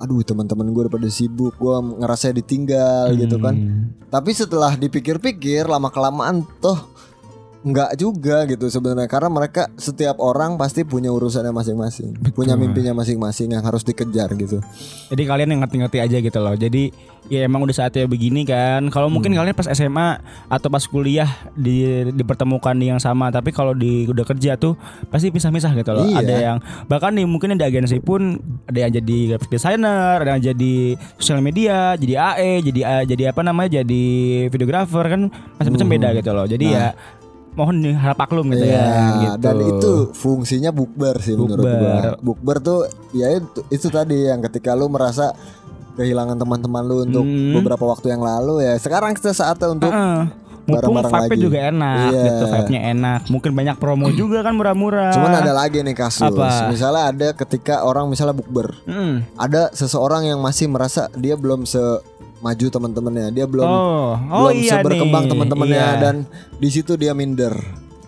aduh 0.00 0.20
teman-teman 0.20 0.64
gue 0.66 0.82
udah 0.82 0.92
pada 0.92 1.08
sibuk 1.08 1.54
gua 1.54 1.78
ngerasa 1.78 2.32
ditinggal 2.32 3.12
gitu 3.14 3.36
kan 3.36 3.52
Hmm. 3.52 3.82
tapi 4.08 4.32
setelah 4.32 4.72
dipikir-pikir 4.74 5.64
lama 5.64 5.88
kelamaan 5.88 6.40
toh 6.58 6.88
nggak 7.60 7.92
juga 7.94 8.48
gitu 8.48 8.72
sebenarnya 8.72 9.04
karena 9.04 9.28
mereka 9.28 9.68
setiap 9.76 10.16
orang 10.16 10.56
pasti 10.56 10.80
punya 10.80 11.12
urusannya 11.12 11.52
masing-masing 11.52 12.16
punya 12.32 12.56
mimpinya 12.56 12.96
masing-masing 12.96 13.52
yang 13.52 13.60
harus 13.60 13.84
dikejar 13.84 14.32
gitu 14.32 14.64
Jadi 15.12 15.22
kalian 15.26 15.52
yang 15.52 15.60
ngerti-ngerti 15.60 15.98
aja 15.98 16.16
gitu 16.22 16.38
loh. 16.38 16.54
Jadi 16.54 16.88
ya 17.26 17.44
emang 17.44 17.66
udah 17.66 17.74
saatnya 17.74 18.06
begini 18.06 18.46
kan. 18.46 18.88
Kalau 18.88 19.10
mungkin 19.10 19.34
Hmm. 19.34 19.42
kalian 19.42 19.52
pas 19.52 19.66
SMA 19.68 20.22
atau 20.46 20.70
pas 20.70 20.80
kuliah 20.80 21.26
di 21.52 21.82
dipertemukan 22.14 22.72
di 22.72 22.88
yang 22.88 23.02
sama, 23.02 23.28
tapi 23.28 23.50
kalau 23.50 23.74
di 23.74 24.06
udah 24.06 24.22
kerja 24.24 24.54
tuh 24.54 24.78
pasti 25.10 25.28
pisah-pisah 25.28 25.74
gitu 25.74 25.90
loh. 25.90 26.06
Iya. 26.06 26.16
Ada 26.22 26.34
yang 26.40 26.56
bahkan 26.86 27.10
nih 27.12 27.26
mungkin 27.26 27.52
ada 27.52 27.66
agensi 27.66 27.98
pun 27.98 28.38
ada 28.64 28.78
yang 28.78 28.92
jadi 28.94 29.16
graphic 29.34 29.50
designer, 29.50 30.22
ada 30.22 30.38
yang 30.38 30.44
jadi 30.54 30.74
sosial 31.18 31.42
media, 31.42 31.98
jadi 31.98 32.14
AE, 32.16 32.52
jadi 32.64 32.80
A- 32.82 33.04
jadi 33.04 33.34
apa 33.34 33.42
namanya, 33.42 33.82
jadi 33.82 34.04
videographer 34.46 35.04
kan 35.04 35.20
macam-macam 35.58 35.88
beda 35.90 36.08
gitu 36.16 36.30
loh. 36.30 36.46
Jadi 36.46 36.66
ya 36.70 36.94
mohon 37.52 37.76
nih 37.78 37.92
harap 37.92 38.16
maklum 38.16 38.46
gitu 38.48 38.62
Hmm. 38.62 38.70
Nah. 38.70 38.78
Iya, 38.78 38.86
ya 38.86 39.10
gitu. 39.26 39.40
dan 39.40 39.56
itu 39.60 39.92
fungsinya 40.12 40.70
bukber 40.70 41.16
sih 41.18 41.34
menurut 41.34 41.60
Bukber. 41.60 41.76
gua. 41.76 42.12
Bukber 42.20 42.56
tuh 42.58 42.80
ya 43.10 43.26
itu, 43.32 43.60
itu 43.68 43.86
tadi 43.88 44.16
yang 44.24 44.40
ketika 44.40 44.72
lu 44.72 44.86
merasa 44.86 45.34
kehilangan 45.92 46.36
teman-teman 46.36 46.82
lu 46.82 46.96
untuk 47.02 47.22
Hmm. 47.22 47.52
beberapa 47.52 47.84
waktu 47.84 48.08
yang 48.08 48.20
lalu 48.20 48.62
ya 48.62 48.74
sekarang 48.74 49.12
kita 49.12 49.30
saatnya 49.30 49.68
untuk 49.68 49.90
Heeh. 49.90 50.38
Mumpung 50.62 50.92
bareng-bareng 50.94 51.10
vibe-nya 51.10 51.32
lagi. 51.32 51.42
juga 51.42 51.58
enak 51.66 51.96
Iya. 52.06 52.22
gitu, 52.22 52.44
vibe-nya 52.46 52.80
enak. 52.90 53.20
Mungkin 53.26 53.50
banyak 53.50 53.76
promo 53.76 54.06
juga 54.12 54.38
kan 54.40 54.54
murah-murah. 54.54 55.10
cuman 55.10 55.32
ada 55.34 55.52
lagi 55.52 55.78
nih 55.80 55.96
kasus 55.96 56.22
Apa? 56.22 56.70
misalnya 56.70 57.02
ada 57.08 57.28
ketika 57.34 57.82
orang 57.82 58.06
misalnya 58.06 58.32
bukber 58.32 58.78
Hmm. 58.84 59.26
ada 59.34 59.72
seseorang 59.72 60.22
yang 60.24 60.38
masih 60.38 60.66
merasa 60.66 61.10
dia 61.14 61.34
belum 61.34 61.64
se 61.64 61.80
maju 62.40 62.66
teman-temannya. 62.66 63.26
Dia 63.30 63.44
belum 63.44 63.64
Oh, 63.64 64.16
oh 64.16 64.48
belum 64.48 64.56
iya 64.56 64.72
seberkembang 64.76 65.24
nih. 65.24 65.30
teman-temannya. 65.32 65.76
Iya. 65.76 66.00
dan 66.00 66.16
di 66.56 66.68
situ 66.68 66.96
dia 66.96 67.12
minder. 67.12 67.52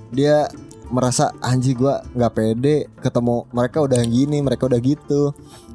Dia 0.08 0.48
merasa 0.88 1.32
anji 1.40 1.72
gua 1.72 2.04
nggak 2.12 2.32
pede 2.32 2.76
ketemu 3.00 3.48
mereka 3.48 3.80
udah 3.80 4.00
gini 4.02 4.38
mereka 4.40 4.68
udah 4.68 4.80
gitu. 4.80 5.32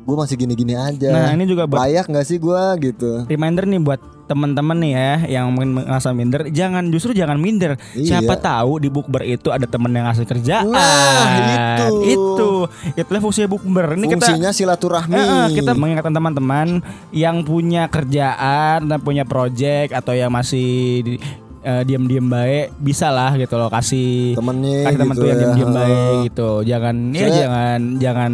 Gue 0.07 0.15
masih 0.15 0.39
gini-gini 0.39 0.71
aja. 0.71 1.11
Nah, 1.11 1.35
ini 1.35 1.43
juga 1.43 1.67
buat 1.67 1.83
layak 1.83 2.07
nggak 2.07 2.23
sih 2.23 2.39
gua? 2.39 2.77
Gitu. 2.77 3.27
Reminder 3.27 3.67
nih 3.67 3.81
buat 3.81 3.99
teman-teman 4.27 4.77
nih 4.77 4.91
ya 4.91 5.13
yang 5.39 5.45
mungkin 5.49 5.79
ngerasa 5.81 6.11
minder, 6.11 6.51
jangan 6.51 6.91
justru 6.91 7.15
jangan 7.15 7.39
minder. 7.39 7.79
Iya. 7.95 8.19
Siapa 8.19 8.35
tahu 8.37 8.83
di 8.83 8.91
bukber 8.91 9.23
itu 9.23 9.49
ada 9.49 9.63
teman 9.63 9.95
yang 9.95 10.05
ngasih 10.05 10.27
kerjaan. 10.27 10.67
Nah, 10.67 11.87
itu. 11.87 11.95
Itu. 12.11 12.51
Itulah 12.93 13.21
fungsinya 13.23 13.49
bukber. 13.49 13.95
Ini 13.95 14.05
kita 14.11 14.27
fungsinya 14.27 14.51
silaturahmi 14.51 15.15
Eh, 15.15 15.23
eh, 15.23 15.47
kita 15.55 15.71
mengingatkan 15.73 16.13
teman-teman 16.13 16.83
yang 17.09 17.41
punya 17.41 17.87
kerjaan 17.87 18.85
dan 18.85 18.99
punya 18.99 19.23
project 19.23 19.95
atau 19.95 20.11
yang 20.11 20.29
masih 20.29 20.67
di- 21.01 21.46
eh, 21.59 21.83
diam-diam 21.83 22.25
baik 22.25 22.75
bisa 22.77 23.07
lah 23.09 23.33
gitu 23.33 23.55
loh 23.55 23.67
kasih 23.67 24.33
temennya 24.33 24.79
kasih 24.85 24.97
teman 24.97 25.07
gitu 25.07 25.17
tuh 25.17 25.25
yang 25.25 25.33
ya. 25.33 25.41
diam-diam 25.41 25.67
Heeh. 25.67 25.77
baik 25.77 26.17
gitu 26.25 26.49
jangan 26.63 26.95
ya 27.07 27.17
Soalnya- 27.19 27.39
jangan 27.39 27.79
jangan 27.97 28.31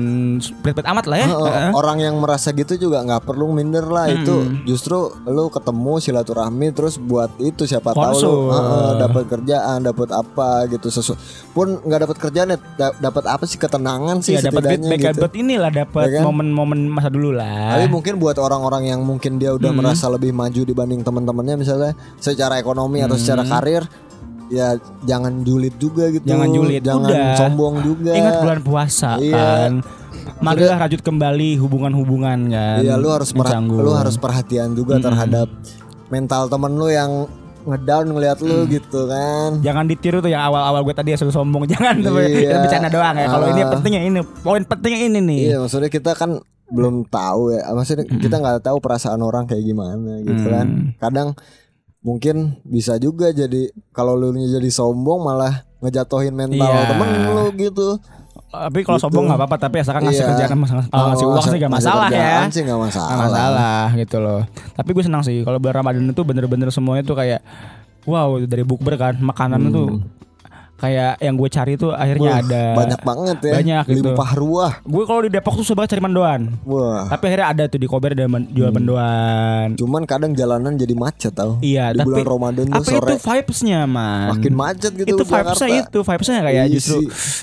plit-plit 0.60 0.88
amat 0.88 1.06
lah 1.06 1.18
ya 1.18 1.28
Heeh, 1.28 1.44
Heeh. 1.46 1.70
orang 1.74 1.98
yang 2.00 2.16
merasa 2.16 2.50
gitu 2.52 2.74
juga 2.80 2.98
nggak 3.02 3.22
perlu 3.24 3.46
minder 3.50 3.86
lah 3.86 4.06
Hmm. 4.06 4.18
itu 4.18 4.36
justru 4.66 4.98
lu 5.26 5.48
ketemu 5.48 5.94
silaturahmi 6.00 6.68
terus 6.72 6.96
buat 6.96 7.32
itu 7.38 7.64
siapa 7.64 7.92
tahu 7.92 8.00
lu 8.00 8.08
Konsul. 8.10 8.38
heeh, 8.50 8.90
dapat 9.00 9.24
kerjaan 9.28 9.78
dapat 9.82 10.10
apa 10.10 10.50
gitu 10.68 10.88
sesu 10.88 11.14
pun 11.50 11.78
nggak 11.78 12.00
dapat 12.02 12.18
kerjaan 12.20 12.48
ya 12.48 12.58
da- 12.74 12.96
dapat 13.00 13.24
apa 13.26 13.44
sih 13.44 13.58
ketenangan 13.58 14.20
sih 14.20 14.34
ya 14.34 14.42
dapat 14.42 14.64
setidaknya 14.64 14.90
feedback 14.90 15.02
gitu 15.10 15.20
buat 15.20 15.36
inilah 15.36 15.72
dapat 15.72 16.06
Ya 16.06 16.12
kan? 16.16 16.24
momen-momen 16.26 16.80
masa 16.86 17.08
dulu 17.08 17.32
lah 17.32 17.74
tapi 17.74 17.88
mungkin 17.88 18.14
buat 18.16 18.38
orang-orang 18.38 18.88
yang 18.88 19.02
mungkin 19.02 19.36
dia 19.36 19.52
udah 19.52 19.70
Hmm. 19.70 19.80
merasa 19.80 20.06
lebih 20.08 20.32
maju 20.32 20.62
dibanding 20.64 21.02
teman-temannya 21.02 21.56
misalnya 21.58 21.92
secara 22.18 22.56
ekonomi 22.56 23.00
atau 23.00 23.16
secara 23.24 23.44
karir 23.46 23.84
ya 24.50 24.76
jangan 25.02 25.42
julid 25.42 25.74
juga 25.78 26.08
gitu 26.10 26.22
Hmm. 26.22 26.32
Jangan 26.36 26.50
julid, 26.52 26.82
jangan 26.84 27.10
udah. 27.10 27.36
sombong 27.36 27.76
juga 27.82 28.12
ingat 28.12 28.36
bulan 28.38 28.60
puasa 28.62 29.10
Iya. 29.18 29.34
kan 29.34 29.74
marilah 30.40 30.78
rajut 30.78 31.00
kembali 31.00 31.58
hubungan-hubungan 31.58 32.40
kan 32.48 32.78
Iya 32.80 32.96
lu 32.96 33.08
harus 33.08 33.32
Mencanggung. 33.32 33.80
lu 33.80 33.92
harus 33.92 34.16
perhatian 34.16 34.72
juga 34.74 35.00
terhadap 35.00 35.48
mental 36.08 36.46
temen 36.46 36.72
lu 36.72 36.88
yang 36.88 37.26
ngedown 37.64 38.06
ngeliat 38.10 38.38
lu 38.38 38.62
Hmm. 38.62 38.70
gitu 38.70 39.08
kan. 39.08 39.50
Jangan 39.58 39.88
ditiru 39.88 40.20
tuh 40.20 40.28
yang 40.28 40.44
awal-awal 40.44 40.84
gue 40.84 40.92
tadi 40.94 41.10
ya 41.10 41.18
sombong 41.18 41.64
Jangan 41.72 41.96
tuh 41.98 42.20
Iya. 42.20 42.60
bercanda 42.60 42.92
doang 42.92 43.16
ya 43.16 43.26
Kalau 43.26 43.48
ini 43.48 43.62
Ah. 43.64 43.70
pentingnya 43.72 44.02
ini 44.04 44.20
Poin 44.38 44.62
pentingnya 44.62 45.00
ini 45.02 45.20
nih 45.24 45.42
Iya 45.48 45.58
maksudnya 45.58 45.88
kita 45.88 46.12
kan 46.12 46.44
belum 46.66 47.06
tahu 47.06 47.54
ya 47.54 47.70
maksudnya 47.72 48.04
kita 48.04 48.36
nggak 48.36 48.60
tahu 48.62 48.78
perasaan 48.80 49.20
orang 49.20 49.46
kayak 49.46 49.64
gimana 49.64 50.20
gitu 50.22 50.48
kan 50.48 50.68
Hmm. 50.68 50.88
kadang 50.98 51.28
mungkin 52.04 52.60
bisa 52.62 53.00
juga 53.00 53.32
jadi 53.32 53.72
kalau 53.90 54.14
lu 54.14 54.36
jadi 54.36 54.68
sombong 54.68 55.24
malah 55.24 55.64
ngejatuhin 55.80 56.32
mental 56.32 56.68
Iya. 56.68 56.86
temen 56.86 57.08
lu 57.26 57.46
gitu. 57.58 57.98
Tapi 58.54 58.86
kalau 58.86 59.02
sombong 59.02 59.26
nggak 59.26 59.40
apa-apa 59.40 59.58
Tapi 59.58 59.82
asalkan 59.82 60.06
ngasih 60.06 60.20
Iya. 60.20 60.30
kerjaan 60.30 60.60
Kalau 60.86 61.06
ngasih 61.10 61.26
uang 61.26 61.42
sih 61.42 61.58
gak 61.58 61.74
masalah 61.74 62.08
ya. 62.14 62.46
sih 62.48 62.62
nggak 62.62 62.78
masalah, 62.78 63.10
Gak 63.10 63.20
masalah 63.26 63.86
gitu 63.98 64.18
loh. 64.22 64.42
Tapi 64.78 64.90
gue 64.94 65.04
senang 65.04 65.24
sih 65.26 65.42
Kalau 65.42 65.58
bulan 65.58 65.82
Ramadan 65.82 66.06
itu 66.06 66.22
bener-bener 66.22 66.70
semuanya 66.70 67.02
tuh 67.02 67.18
kayak 67.18 67.42
Wow 68.04 68.46
dari 68.46 68.62
bukber 68.62 68.94
kan 68.94 69.18
Makanan 69.18 69.74
tuh 69.74 70.04
Kayak 70.84 71.16
yang 71.18 71.34
gue 71.34 71.48
cari 71.48 71.74
tuh 71.74 71.96
akhirnya 71.96 72.28
Wah, 72.30 72.44
ada. 72.44 72.64
banyak 72.76 73.02
banget 73.02 73.38
ya. 73.40 73.54
Banyak 73.56 73.84
gitu. 73.88 74.04
limpah 74.04 74.32
ruah. 74.36 74.74
Gue 74.84 75.04
kalau 75.08 75.24
di 75.24 75.32
Depok 75.32 75.56
tuh 75.56 75.64
suka 75.64 75.88
cari 75.88 75.98
mendoan 75.98 76.60
wah. 76.62 77.08
Tapi 77.08 77.24
akhirnya 77.26 77.48
ada 77.48 77.64
tuh 77.66 77.80
di 77.80 77.88
Kober 77.88 78.12
ada 78.12 78.28
men- 78.28 78.52
jual 78.52 78.68
mendoan 78.70 79.74
cuman 79.74 80.04
kadang 80.04 80.32
jalanan 80.34 80.76
jadi 80.76 80.92
macet 80.94 81.32
tau. 81.32 81.56
Iya 81.58 81.90
di 81.90 81.98
tapi 81.98 82.12
bulan 82.12 82.28
Ramadan 82.28 82.64
tuh 82.66 82.76
Apa 82.76 82.84
sore 82.86 83.08
itu 83.08 83.16
vibesnya 83.18 83.80
man? 83.86 84.28
makin 84.34 84.54
macet 84.54 84.92
gitu 84.94 85.08
itu 85.10 85.24
vibesnya 85.24 85.68
itu 85.80 86.00
vibesnya 86.02 86.40
kayak 86.42 86.52
Iya 86.60 86.64
justru 86.70 86.98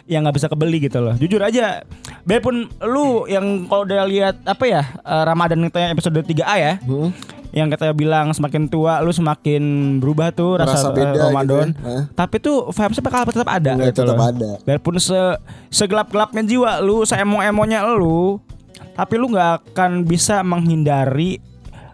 yang 0.04 0.20
nggak 0.22 0.36
bisa 0.36 0.46
kebeli 0.46 0.78
gitu 0.82 1.00
loh. 1.00 1.14
Jujur 1.16 1.40
aja 1.40 1.80
biarpun 2.22 2.56
lu 2.84 3.24
yang 3.24 3.64
kalau 3.64 3.82
udah 3.82 4.04
lihat 4.04 4.36
apa 4.44 4.64
ya 4.64 4.82
eh, 5.00 5.22
Ramadan 5.24 5.64
kita 5.64 5.88
episode 5.88 6.20
3A 6.20 6.54
ya 6.56 6.72
Hmm? 6.82 7.08
Yang 7.52 7.66
katanya 7.66 7.90
bilang 7.92 8.26
semakin 8.30 8.66
tua 8.66 8.98
lu 8.98 9.10
semakin 9.10 9.62
berubah 9.96 10.30
tuh 10.30 10.54
rasa, 10.54 10.70
Merasa 10.70 10.86
eh, 10.86 10.94
beda 10.94 11.18
Ramadan 11.24 11.66
gitu 11.68 11.80
ya. 11.80 11.90
Hah? 11.90 12.02
tapi 12.14 12.36
tuh 12.38 12.56
vibesnya 12.68 13.02
bakal 13.02 13.20
tetap 13.24 13.48
ada 13.48 13.70
Nggak, 13.72 13.88
gitu 13.88 14.00
tetap 14.00 14.14
loh 14.14 14.24
ada. 14.24 14.50
biarpun 14.60 14.94
se 14.96 15.20
segelap-gelapnya 15.68 16.42
jiwa 16.42 16.78
lu 16.78 17.02
seemo-emonya 17.02 17.82
lu 17.88 18.38
tapi 18.92 19.14
lu 19.14 19.28
nggak 19.28 19.70
akan 19.70 20.02
bisa 20.02 20.40
menghindari 20.40 21.42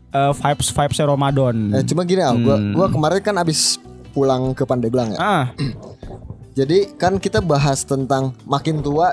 eh, 0.09 0.33
vibes 0.35 0.69
vibesnya 0.69 1.07
Ramadan 1.07 1.73
Eh, 1.73 1.85
cuma 1.85 2.03
gini 2.03 2.21
gua, 2.39 2.57
Hmm. 2.57 2.73
gua 2.73 2.87
kemarin 2.87 3.21
kan 3.21 3.37
abis 3.37 3.81
pulang 4.11 4.53
ke 4.53 4.63
Pandeglang 4.63 5.13
ya. 5.13 5.19
ah 5.19 5.45
Jadi 6.55 6.89
kan 6.95 7.17
kita 7.17 7.41
bahas 7.41 7.81
tentang 7.83 8.33
makin 8.43 8.81
tua 8.81 9.13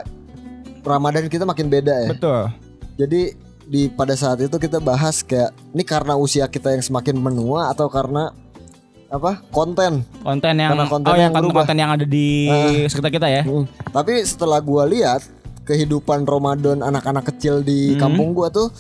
Ramadan 0.81 1.27
kita 1.27 1.43
makin 1.43 1.67
beda 1.67 1.91
ya. 2.01 2.09
betul 2.09 2.47
Jadi 2.95 3.35
di 3.65 3.87
pada 3.87 4.13
saat 4.13 4.39
itu 4.39 4.53
kita 4.53 4.77
bahas 4.77 5.21
kayak 5.21 5.51
ini 5.71 5.83
karena 5.83 6.13
usia 6.13 6.45
kita 6.45 6.69
yang 6.69 6.81
semakin 6.81 7.15
menua 7.15 7.69
atau 7.69 7.87
karena 7.87 8.31
apa 9.07 9.45
konten. 9.47 10.01
konten 10.19 10.53
yang 10.53 10.73
Karena 10.73 10.85
konten 10.87 11.07
oh 11.07 11.15
yang 11.15 11.31
yang 11.31 11.47
konten 11.47 11.77
yang 11.77 11.91
ada 11.91 12.03
di 12.03 12.49
sekitar 12.85 13.09
kita 13.09 13.27
ya 13.27 13.41
Hmm. 13.41 13.65
Tapi 13.87 14.19
setelah 14.21 14.57
gua 14.57 14.83
lihat 14.83 15.21
kehidupan 15.63 16.23
Ramadan 16.23 16.81
anak-anak 16.81 17.29
kecil 17.29 17.61
di 17.61 17.93
Hmm. 17.93 17.99
kampung 18.01 18.33
gua 18.33 18.49
tuh 18.49 18.73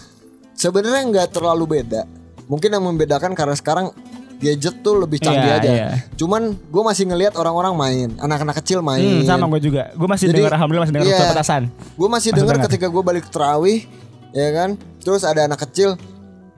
sebenarnya 0.53 1.01
nggak 1.05 1.27
terlalu 1.31 1.79
beda. 1.79 2.03
Mungkin 2.43 2.69
yang 2.69 2.83
membedakan 2.83 3.31
karena 3.33 3.53
sekarang 3.53 3.93
gadget 4.37 4.81
tuh 4.81 4.99
lebih 4.99 5.15
canggih 5.17 5.39
Iya, 5.47 5.55
aja. 5.57 5.71
iya. 5.71 5.87
Cuman 6.13 6.51
gue 6.51 6.83
masih 6.83 7.07
ngelihat 7.07 7.31
orang-orang 7.33 7.73
main, 7.73 8.07
anak-anak 8.19 8.59
kecil 8.59 8.83
main. 8.83 8.99
Hmm, 8.99 9.23
sama 9.23 9.47
gue 9.47 9.63
juga. 9.63 9.87
Gue 9.93 10.03
masih 10.03 10.27
dengar 10.29 10.51
alhamdulillah 10.51 10.83
masih 10.83 10.93
dengar 10.93 11.07
iya. 11.07 11.15
ucapan 11.15 11.31
petasan. 11.31 11.63
Gue 11.71 12.09
masih 12.11 12.11
Masih 12.11 12.31
dengar 12.35 12.55
dengar. 12.59 12.65
ketika 12.67 12.85
gue 12.91 13.03
balik 13.05 13.25
terawih, 13.31 13.87
ya 14.33 14.49
kan. 14.51 14.75
Terus 14.99 15.21
ada 15.21 15.45
anak 15.45 15.61
kecil, 15.61 15.95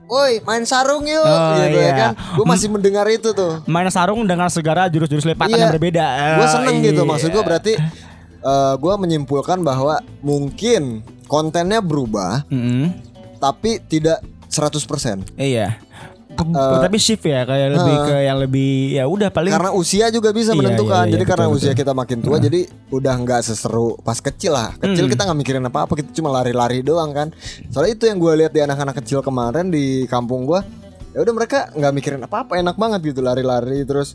woi 0.06 0.38
main 0.42 0.62
sarung 0.62 1.02
yuk, 1.02 1.20
Oh, 1.20 1.54
gitu 1.58 1.76
iya. 1.76 1.86
ya 1.86 1.92
kan. 1.94 2.12
Gue 2.34 2.44
masih 2.44 2.68
mendengar 2.70 3.06
itu 3.06 3.30
tuh. 3.30 3.62
Main 3.64 3.86
sarung 3.88 4.24
dengan 4.24 4.48
segala 4.48 4.86
jurus-jurus 4.86 5.24
lipatan 5.24 5.54
Iya. 5.54 5.62
yang 5.62 5.74
berbeda. 5.74 6.06
Gue 6.38 6.48
seneng 6.48 6.76
gitu. 6.80 7.02
iya. 7.02 7.10
Maksud 7.10 7.28
gue 7.30 7.42
berarti 7.42 7.72
gue 8.76 8.94
menyimpulkan 8.96 9.58
bahwa 9.60 9.98
mungkin 10.22 11.02
kontennya 11.26 11.82
berubah, 11.82 12.46
Mm-mm. 12.46 12.94
tapi 13.36 13.82
tidak 13.82 14.22
100% 14.46 15.26
Iya. 15.34 15.74
Ke- 16.36 16.84
tapi 16.84 16.96
shift 16.96 17.24
ya 17.24 17.42
kayak 17.42 17.68
lebih 17.72 17.96
ke 18.02 18.14
yang 18.20 18.38
lebih 18.38 18.70
ya 18.92 19.04
udah 19.04 19.28
paling 19.28 19.48
Karena 19.48 19.72
usia 19.72 20.06
juga 20.08 20.30
bisa 20.30 20.52
Iya, 20.52 20.60
menentukan. 20.60 21.02
iya, 21.02 21.08
iya, 21.08 21.12
jadi 21.16 21.24
karena 21.24 21.46
betul, 21.48 21.56
usia 21.56 21.72
betul. 21.72 21.80
kita 21.80 21.92
makin 21.92 22.18
tua, 22.20 22.36
jadi 22.36 22.60
udah 22.88 23.14
nggak 23.16 23.40
seseru 23.42 23.96
pas 24.00 24.18
kecil 24.18 24.52
lah. 24.52 24.76
Kecil 24.76 25.08
kita 25.08 25.24
nggak 25.24 25.38
mikirin 25.38 25.64
apa-apa, 25.64 25.92
kita 25.94 26.12
cuma 26.12 26.28
lari-lari 26.30 26.80
doang 26.80 27.10
kan. 27.10 27.32
Soalnya 27.68 27.92
itu 27.94 28.04
yang 28.04 28.18
gue 28.18 28.32
lihat 28.36 28.52
di 28.52 28.60
anak-anak 28.60 29.00
kecil 29.00 29.20
kemarin 29.20 29.68
di 29.68 30.04
kampung 30.06 30.44
gue. 30.44 30.60
Ya 31.12 31.24
udah 31.24 31.32
mereka 31.32 31.72
nggak 31.72 31.92
mikirin 31.94 32.20
apa-apa, 32.20 32.60
enak 32.60 32.76
banget 32.76 33.00
gitu 33.08 33.24
lari-lari 33.24 33.82
terus 33.82 34.12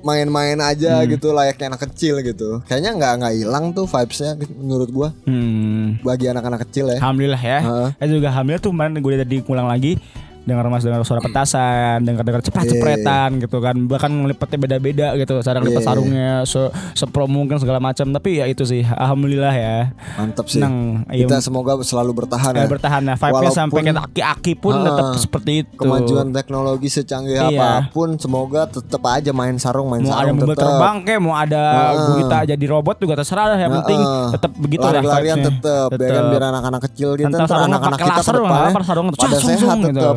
main-main 0.00 0.56
aja 0.56 1.04
gitu 1.04 1.30
layaknya 1.30 1.76
anak 1.76 1.84
kecil 1.86 2.24
gitu. 2.24 2.64
Kayaknya 2.64 2.90
nggak 2.96 3.12
nggak 3.20 3.34
hilang 3.36 3.64
tuh 3.70 3.84
vibesnya 3.84 4.32
menurut 4.56 4.88
gue 4.88 5.08
hmm, 5.28 6.00
bagi 6.00 6.26
anak-anak 6.26 6.64
kecil 6.66 6.88
ya. 6.88 6.98
alhamdulillah 6.98 7.42
ya. 7.42 7.58
Saya 7.94 8.08
juga 8.08 8.32
alhamdulillah 8.32 8.64
tuh 8.64 8.72
kemarin 8.72 8.96
gue 8.96 9.12
tadi 9.20 9.36
ngulang 9.44 9.68
lagi 9.68 9.92
dengar 10.40 10.64
mas 10.66 10.80
dengar 10.80 11.02
suara 11.02 11.20
petasan, 11.20 12.00
dengar 12.00 12.22
dengar 12.22 12.40
cepret-cepretan 12.40 13.38
gitu 13.38 13.58
kan, 13.58 13.76
bahkan 13.84 14.10
ngelipatnya 14.10 14.58
beda-beda 14.58 15.06
gitu, 15.14 15.38
cara 15.38 15.60
Iya. 15.60 15.80
sarungnya 15.80 16.30
se 16.42 16.60
sepro 16.94 17.24
mungkin 17.24 17.56
segala 17.56 17.78
macam. 17.78 18.10
Tapi 18.10 18.36
ya 18.36 18.46
itu 18.46 18.62
sih, 18.62 18.82
alhamdulillah 18.82 19.52
ya. 19.52 19.76
Mantap 20.16 20.46
sih. 20.46 20.58
Iya. 20.58 21.24
Kita 21.24 21.38
semoga 21.40 21.76
selalu 21.80 22.12
bertahan 22.16 22.52
ya. 22.52 22.66
bertahan 22.66 23.02
ya 23.02 23.14
vibe-nya 23.14 23.32
Walaupun- 23.46 23.56
sampai 23.56 23.80
ke 23.82 23.92
aki-aki 23.92 24.52
pun 24.54 24.74
Ah, 24.74 24.84
tetap 24.84 25.06
seperti 25.18 25.52
itu. 25.60 25.76
Kemajuan 25.76 26.30
teknologi 26.30 26.88
secanggih 26.88 27.36
Iya. 27.40 27.48
apa 27.50 27.68
pun 27.90 28.16
semoga 28.16 28.66
tetap 28.66 29.02
aja 29.06 29.30
main 29.30 29.56
sarung 29.56 29.88
main 29.88 30.00
mau 30.00 30.10
ada 30.10 30.24
sarung 30.24 30.36
mobil 30.36 30.52
tetap. 30.52 30.66
terbang 30.66 30.96
kayak 31.02 31.20
mau 31.20 31.34
ada 31.34 31.62
Heeh. 31.62 32.04
gurita 32.06 32.38
jadi 32.46 32.64
robot 32.66 32.96
juga 32.98 33.14
terserah 33.16 33.46
lah 33.46 33.58
yang 33.58 33.72
penting 33.76 33.98
Heeh. 33.98 34.26
tetap 34.30 34.50
begitu 34.54 34.80
lah 34.80 34.92
Lari-larian 34.94 35.36
vibes-nya. 35.36 35.58
tetap 35.60 35.88
ya 35.92 36.10
kan 36.10 36.24
biar 36.26 36.44
anak-anak 36.46 36.80
kecil 36.86 37.08
kita 37.12 37.28
ntar 37.28 37.46
sarungnya 37.46 37.68
anak-anak 37.70 37.98
kita 38.00 38.12
ke 38.20 38.32
depannya 38.32 38.70
apa 38.70 38.80
sarung 38.82 39.06
pada 39.08 39.18
pada 39.20 39.36
sehat 39.38 39.76
tetap. 39.80 40.14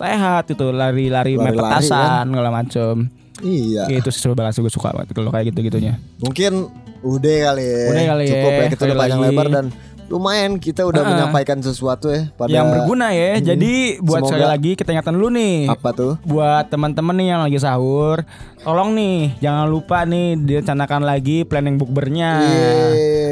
Sehat 0.00 0.44
itu 0.48 0.66
lari-lari 0.70 1.36
main 1.36 1.52
Lari-lari, 1.52 1.60
kan? 1.60 1.70
petasan 1.76 2.24
segala 2.26 2.50
macem 2.50 2.94
Iya. 3.40 3.88
itu 3.90 4.08
sih 4.08 4.20
sih 4.50 4.60
gue 4.60 4.68
suka 4.68 4.92
banget 4.92 5.12
kalau 5.12 5.28
kayak 5.28 5.48
gitu 5.48 5.60
gitunya 5.62 5.96
Mungkin 6.18 6.68
udah 7.00 7.36
kali 7.46 7.64
ya. 7.64 7.84
Udah 7.88 8.04
kali 8.06 8.24
ya, 8.24 8.32
Cukup 8.34 8.52
ya 8.52 8.64
kita 8.68 8.82
udah 8.84 8.96
panjang 8.98 9.20
lebar 9.22 9.46
dan 9.48 9.66
lumayan 10.10 10.58
kita 10.58 10.82
udah 10.82 11.00
Heeh. 11.00 11.10
menyampaikan 11.14 11.58
sesuatu 11.58 12.10
ya 12.10 12.34
pada 12.34 12.50
yang 12.50 12.66
berguna 12.68 13.10
ya 13.10 13.38
jadi 13.40 13.74
buat 13.98 14.20
Semoga- 14.20 14.28
sekali 14.28 14.44
lagi 14.44 14.70
kita 14.74 14.90
ingatkan 14.90 15.14
dulu 15.14 15.28
nih 15.30 15.56
apa 15.66 15.88
tuh? 15.90 16.12
buat 16.22 16.66
teman-teman 16.66 17.14
nih 17.14 17.26
yang 17.28 17.40
lagi 17.40 17.56
sahur 17.56 18.26
tolong 18.58 18.90
nih 18.92 19.38
jangan 19.38 19.64
lupa 19.64 20.02
nih 20.02 20.34
direncanakan 20.36 21.02
lagi 21.02 21.42
planning 21.42 21.76
bukbernya 21.76 22.30
Iya, 22.42 22.74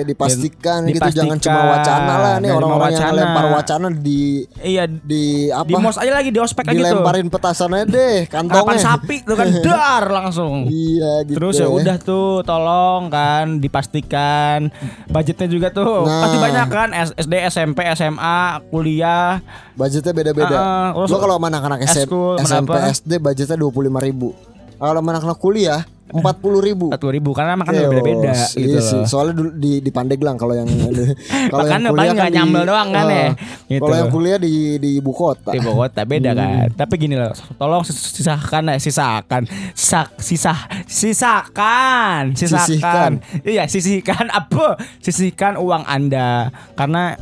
dipastikan 0.05 0.87
gitu 0.87 0.97
Dipastikan. 0.97 1.19
jangan 1.27 1.38
cuma 1.38 1.61
wacana 1.69 2.14
lah 2.17 2.35
nih 2.38 2.51
orang-orang 2.51 2.91
yang 2.95 3.12
lempar 3.12 3.45
wacana 3.51 3.87
di 3.91 4.23
iya 4.62 4.85
di 4.87 5.25
apa? 5.51 5.67
di 5.67 5.75
mos 5.75 5.97
aja 5.97 6.12
lagi 6.12 6.31
di 6.31 6.38
ospek 6.38 6.62
lagi 6.64 6.79
tuh 6.79 6.87
dilemparin 6.87 7.27
petasannya 7.27 7.85
deh 7.85 8.17
kapan 8.25 8.47
kantongnya. 8.47 8.79
sapi 8.81 9.14
tuh 9.21 9.35
kan 9.35 9.49
dar 9.67 10.05
langsung 10.07 10.64
Iya 10.64 11.27
gitu. 11.27 11.37
Terus 11.37 11.55
ya 11.57 11.69
udah 11.69 11.97
tuh 11.99 12.41
tolong 12.41 13.09
kan 13.09 13.59
dipastikan 13.59 14.71
budgetnya 15.07 15.49
juga 15.49 15.69
tuh 15.69 16.07
Nah. 16.07 16.23
pasti 16.23 16.37
banyak 16.38 16.68
kan 16.69 16.89
SD 16.95 17.35
SMP 17.49 17.83
SMA 17.97 18.39
kuliah 18.71 19.41
Budgetnya 19.75 20.13
beda-beda. 20.15 20.57
Terus 20.95 21.09
Lo 21.11 21.17
kalau 21.19 21.35
sama 21.41 21.47
anak-anak 21.51 21.79
SMP 21.89 22.13
kenapa? 22.41 22.73
SD 22.93 23.13
budgetnya 23.19 23.57
dua 23.59 23.71
puluh 23.75 23.89
lima 23.91 24.01
ribu. 24.01 24.33
Kalau 24.79 25.01
anak-anak 25.03 25.39
kuliah 25.43 25.83
empat 26.11 26.37
puluh 26.38 26.59
ribu. 26.59 26.88
satu 26.88 27.09
ribu 27.09 27.31
karena 27.31 27.53
makan 27.55 27.68
beda 27.71 28.01
beda 28.01 28.33
gitu 28.51 28.64
Iya 28.66 28.81
sih, 28.81 28.97
loh. 28.97 29.05
soalnya 29.05 29.35
dulu 29.35 29.51
di 29.53 29.73
di 29.79 29.90
Pandeglang 29.90 30.35
kalau 30.35 30.53
yang 30.53 30.64
kalau 31.51 31.64
paling 31.90 32.14
nggak 32.14 32.31
di- 32.31 32.35
nyambel 32.35 32.62
doang 32.64 32.88
kan 32.88 33.05
Ah, 33.05 33.11
ya, 33.11 33.29
gitu. 33.68 33.81
Kalau 33.81 33.97
yang 33.97 34.09
kuliah 34.09 34.37
di 34.37 34.53
di 34.77 34.90
ibu 34.97 35.11
kota. 35.11 35.51
di 35.51 35.59
ibu 35.59 35.73
kota 35.75 36.01
beda 36.03 36.31
Hmm. 36.31 36.38
kan. 36.38 36.68
Tapi 36.75 36.94
gini 36.97 37.14
loh, 37.14 37.29
tolong 37.55 37.83
sis- 37.83 38.14
sisakan 38.14 38.62
ya, 38.66 38.77
sisakan. 38.77 39.42
Sisak, 39.73 40.09
sisah, 40.16 40.59
sisakan, 40.87 42.33
sisakan. 42.33 42.64
Sisihkan. 42.64 43.12
Iya, 43.42 43.64
sisihkan 43.64 44.27
apa? 44.29 44.77
Sisihkan 44.99 45.57
uang 45.57 45.85
Anda 45.85 46.49
karena 46.73 47.16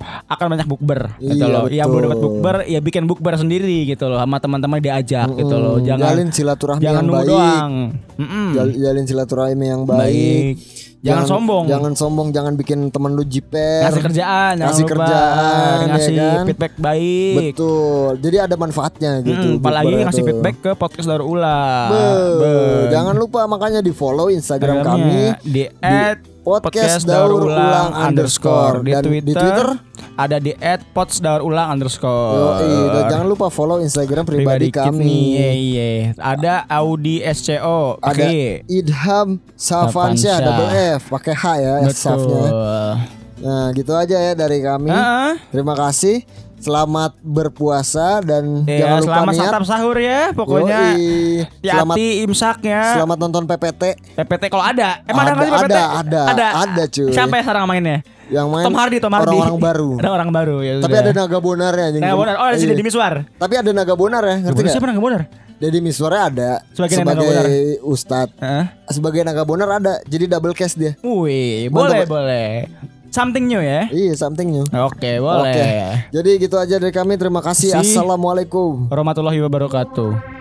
akan 0.00 0.46
banyak 0.48 0.64
bukber 0.64 1.00
gitu 1.18 1.36
Iya, 1.38 1.46
loh. 1.46 1.64
Yang 1.66 1.86
belum 1.86 1.96
betul. 1.96 2.06
dapat 2.06 2.20
bukber 2.20 2.56
ya 2.64 2.80
bikin 2.80 3.04
bukber 3.04 3.34
sendiri 3.34 3.84
gitu 3.84 4.04
loh 4.06 4.16
sama 4.16 4.36
teman-teman 4.36 4.78
diajak 4.78 5.28
gitu 5.30 5.54
loh. 5.54 5.76
Mm, 5.76 5.86
Jangan 5.86 6.06
jalin 6.06 6.28
silaturahmi 6.30 6.82
jangan 6.82 7.02
yang 7.02 7.12
baik. 7.12 7.26
doang. 7.26 7.72
Mm-mm. 8.16 8.48
Jal- 8.52 8.76
Jalin 8.80 9.04
silaturahmi 9.04 9.66
yang 9.66 9.82
baik. 9.84 10.00
Baik. 10.00 10.56
Jangan, 11.00 11.24
sombong. 11.26 11.64
Jangan 11.64 11.92
sombong, 11.94 12.28
jangan 12.28 12.52
bikin 12.54 12.92
temen 12.92 13.16
lu 13.16 13.24
jiper. 13.24 13.88
ngasih 13.88 14.04
kerjaan, 14.04 14.52
jangan 14.52 14.68
Ngasih 14.68 14.84
lupa. 14.84 14.92
kerjaan, 14.92 15.76
ya 15.80 15.86
ngasih 15.88 16.12
kan? 16.14 16.44
feedback 16.44 16.72
baik. 16.76 17.34
Betul. 17.48 18.10
Jadi 18.20 18.36
ada 18.38 18.54
manfaatnya 18.54 19.12
gitu. 19.22 19.48
Mm, 19.50 19.58
apalagi 19.58 19.92
ngasih 19.98 20.20
itu. 20.20 20.28
feedback 20.28 20.56
ke 20.60 20.70
podcast 20.74 21.08
daur 21.08 21.24
ulang. 21.24 21.88
Be, 21.88 22.04
Be. 22.36 22.52
Jangan 22.90 23.16
lupa 23.16 23.40
makanya 23.46 23.80
di 23.80 23.90
follow 23.90 24.28
Instagram 24.28 24.84
Instagramnya 24.84 25.40
kami 25.40 25.48
di 25.48 25.62
at 25.80 26.20
podcast 26.40 27.04
daur 27.04 27.46
ulang 27.46 27.92
underscore 27.92 28.80
di 28.82 28.92
dan 28.96 29.02
Twitter, 29.04 29.26
di 29.28 29.32
Twitter 29.36 29.68
ada 30.20 30.36
di 30.36 30.52
@podsdaur_ulang 30.92 31.68
underscore. 31.72 32.60
Yoi, 32.60 32.76
dan 32.92 33.02
jangan 33.08 33.26
lupa 33.28 33.46
follow 33.48 33.80
Instagram 33.80 34.28
pribadi, 34.28 34.68
kita 34.68 34.92
kami. 34.92 35.36
iya, 35.36 35.50
iya. 35.56 35.90
Ada 36.20 36.68
Audi 36.68 37.24
SCO 37.24 37.96
Ada 38.00 38.04
pakai 38.04 38.64
Idham 38.68 39.40
Safansyah. 39.56 39.88
Safansyah 39.88 40.36
double 40.44 40.70
F 41.00 41.02
pakai 41.08 41.34
H 41.36 41.44
ya 41.56 41.74
staffnya. 41.88 42.42
Betul. 42.44 42.92
Nah, 43.40 43.72
gitu 43.72 43.92
aja 43.96 44.16
ya 44.20 44.32
dari 44.36 44.60
kami. 44.60 44.92
Heeh. 44.92 45.32
Terima 45.48 45.72
kasih. 45.72 46.20
Selamat 46.60 47.16
berpuasa 47.18 48.20
dan 48.20 48.68
Ya, 48.68 48.84
jangan 48.84 48.98
lupa 49.00 49.08
selamat 49.08 49.32
niat. 49.32 49.40
santap 49.42 49.64
sahur 49.64 49.96
ya. 49.96 50.20
Pokoknya 50.30 50.80
Yoi. 50.92 51.48
Selamat 51.64 51.96
imsaknya. 51.96 52.80
selamat 52.94 53.16
nonton 53.18 53.42
PPT 53.48 53.82
PPT 54.14 54.42
kalau 54.46 54.62
ada. 54.62 55.00
Emang 55.08 55.24
ada, 55.24 55.32
Ada, 55.32 55.40
PPT? 55.40 55.56
ada, 55.56 55.82
ada, 55.96 56.20
ada. 56.28 56.46
ada, 56.62 56.82
cuy. 56.86 57.10
Siapa 57.10 57.32
yang 57.32 57.44
sekarang 57.44 57.64
mainnya? 57.64 57.98
yang 58.30 58.46
main 58.46 58.62
Tom 58.62 58.76
Hardy, 58.78 59.02
Tom 59.02 59.10
Hardy. 59.10 59.26
orang-orang 59.32 59.58
baru. 59.58 59.90
ada 60.00 60.10
orang 60.12 60.30
baru 60.30 60.56
ya. 60.60 60.72
Tapi 60.78 60.92
sudah. 60.92 61.02
ada 61.02 61.12
naga 61.16 61.38
bonarnya 61.40 61.84
anjing. 61.90 62.02
Naga 62.04 62.14
Bonar. 62.14 62.34
Oh, 62.36 62.46
ada 62.46 62.54
si 62.54 62.62
Iya. 62.62 62.70
Deddy 62.70 62.84
Miswar. 62.84 63.14
Tapi 63.26 63.54
ada 63.56 63.70
naga 63.72 63.94
bonar 63.96 64.22
ya, 64.22 64.36
ngerti 64.38 64.54
Bonar 64.54 64.62
gak? 64.62 64.74
siapa 64.76 64.86
Naga 64.86 65.00
Bonar? 65.00 65.22
Deddy 65.58 65.80
Miswarnya 65.82 66.22
ada 66.22 66.50
Sebagai 66.70 66.94
naga 66.94 67.10
sebagai 67.10 67.26
bonar. 67.26 67.46
ustadz. 67.82 68.36
Heeh. 68.38 68.64
Sebagai 68.86 69.20
naga 69.24 69.42
bonar 69.42 69.68
ada. 69.72 69.94
Jadi 70.04 70.24
double 70.26 70.52
cast 70.52 70.76
dia. 70.76 70.92
Wih, 71.00 71.68
boleh 71.68 72.04
boleh. 72.04 72.68
Something 73.10 73.50
new 73.50 73.58
ya. 73.58 73.90
Iya, 73.90 74.14
something 74.14 74.46
new. 74.46 74.62
Oke, 74.70 75.18
boleh. 75.18 75.50
Oke. 75.50 75.70
Jadi 76.14 76.30
gitu 76.38 76.56
aja 76.56 76.78
dari 76.78 76.94
kami. 76.94 77.18
Terima 77.18 77.42
kasih. 77.42 77.74
Si- 77.74 77.76
Assalamualaikum. 77.76 78.86
Warahmatullahi 78.86 79.42
wabarakatuh. 79.42 80.39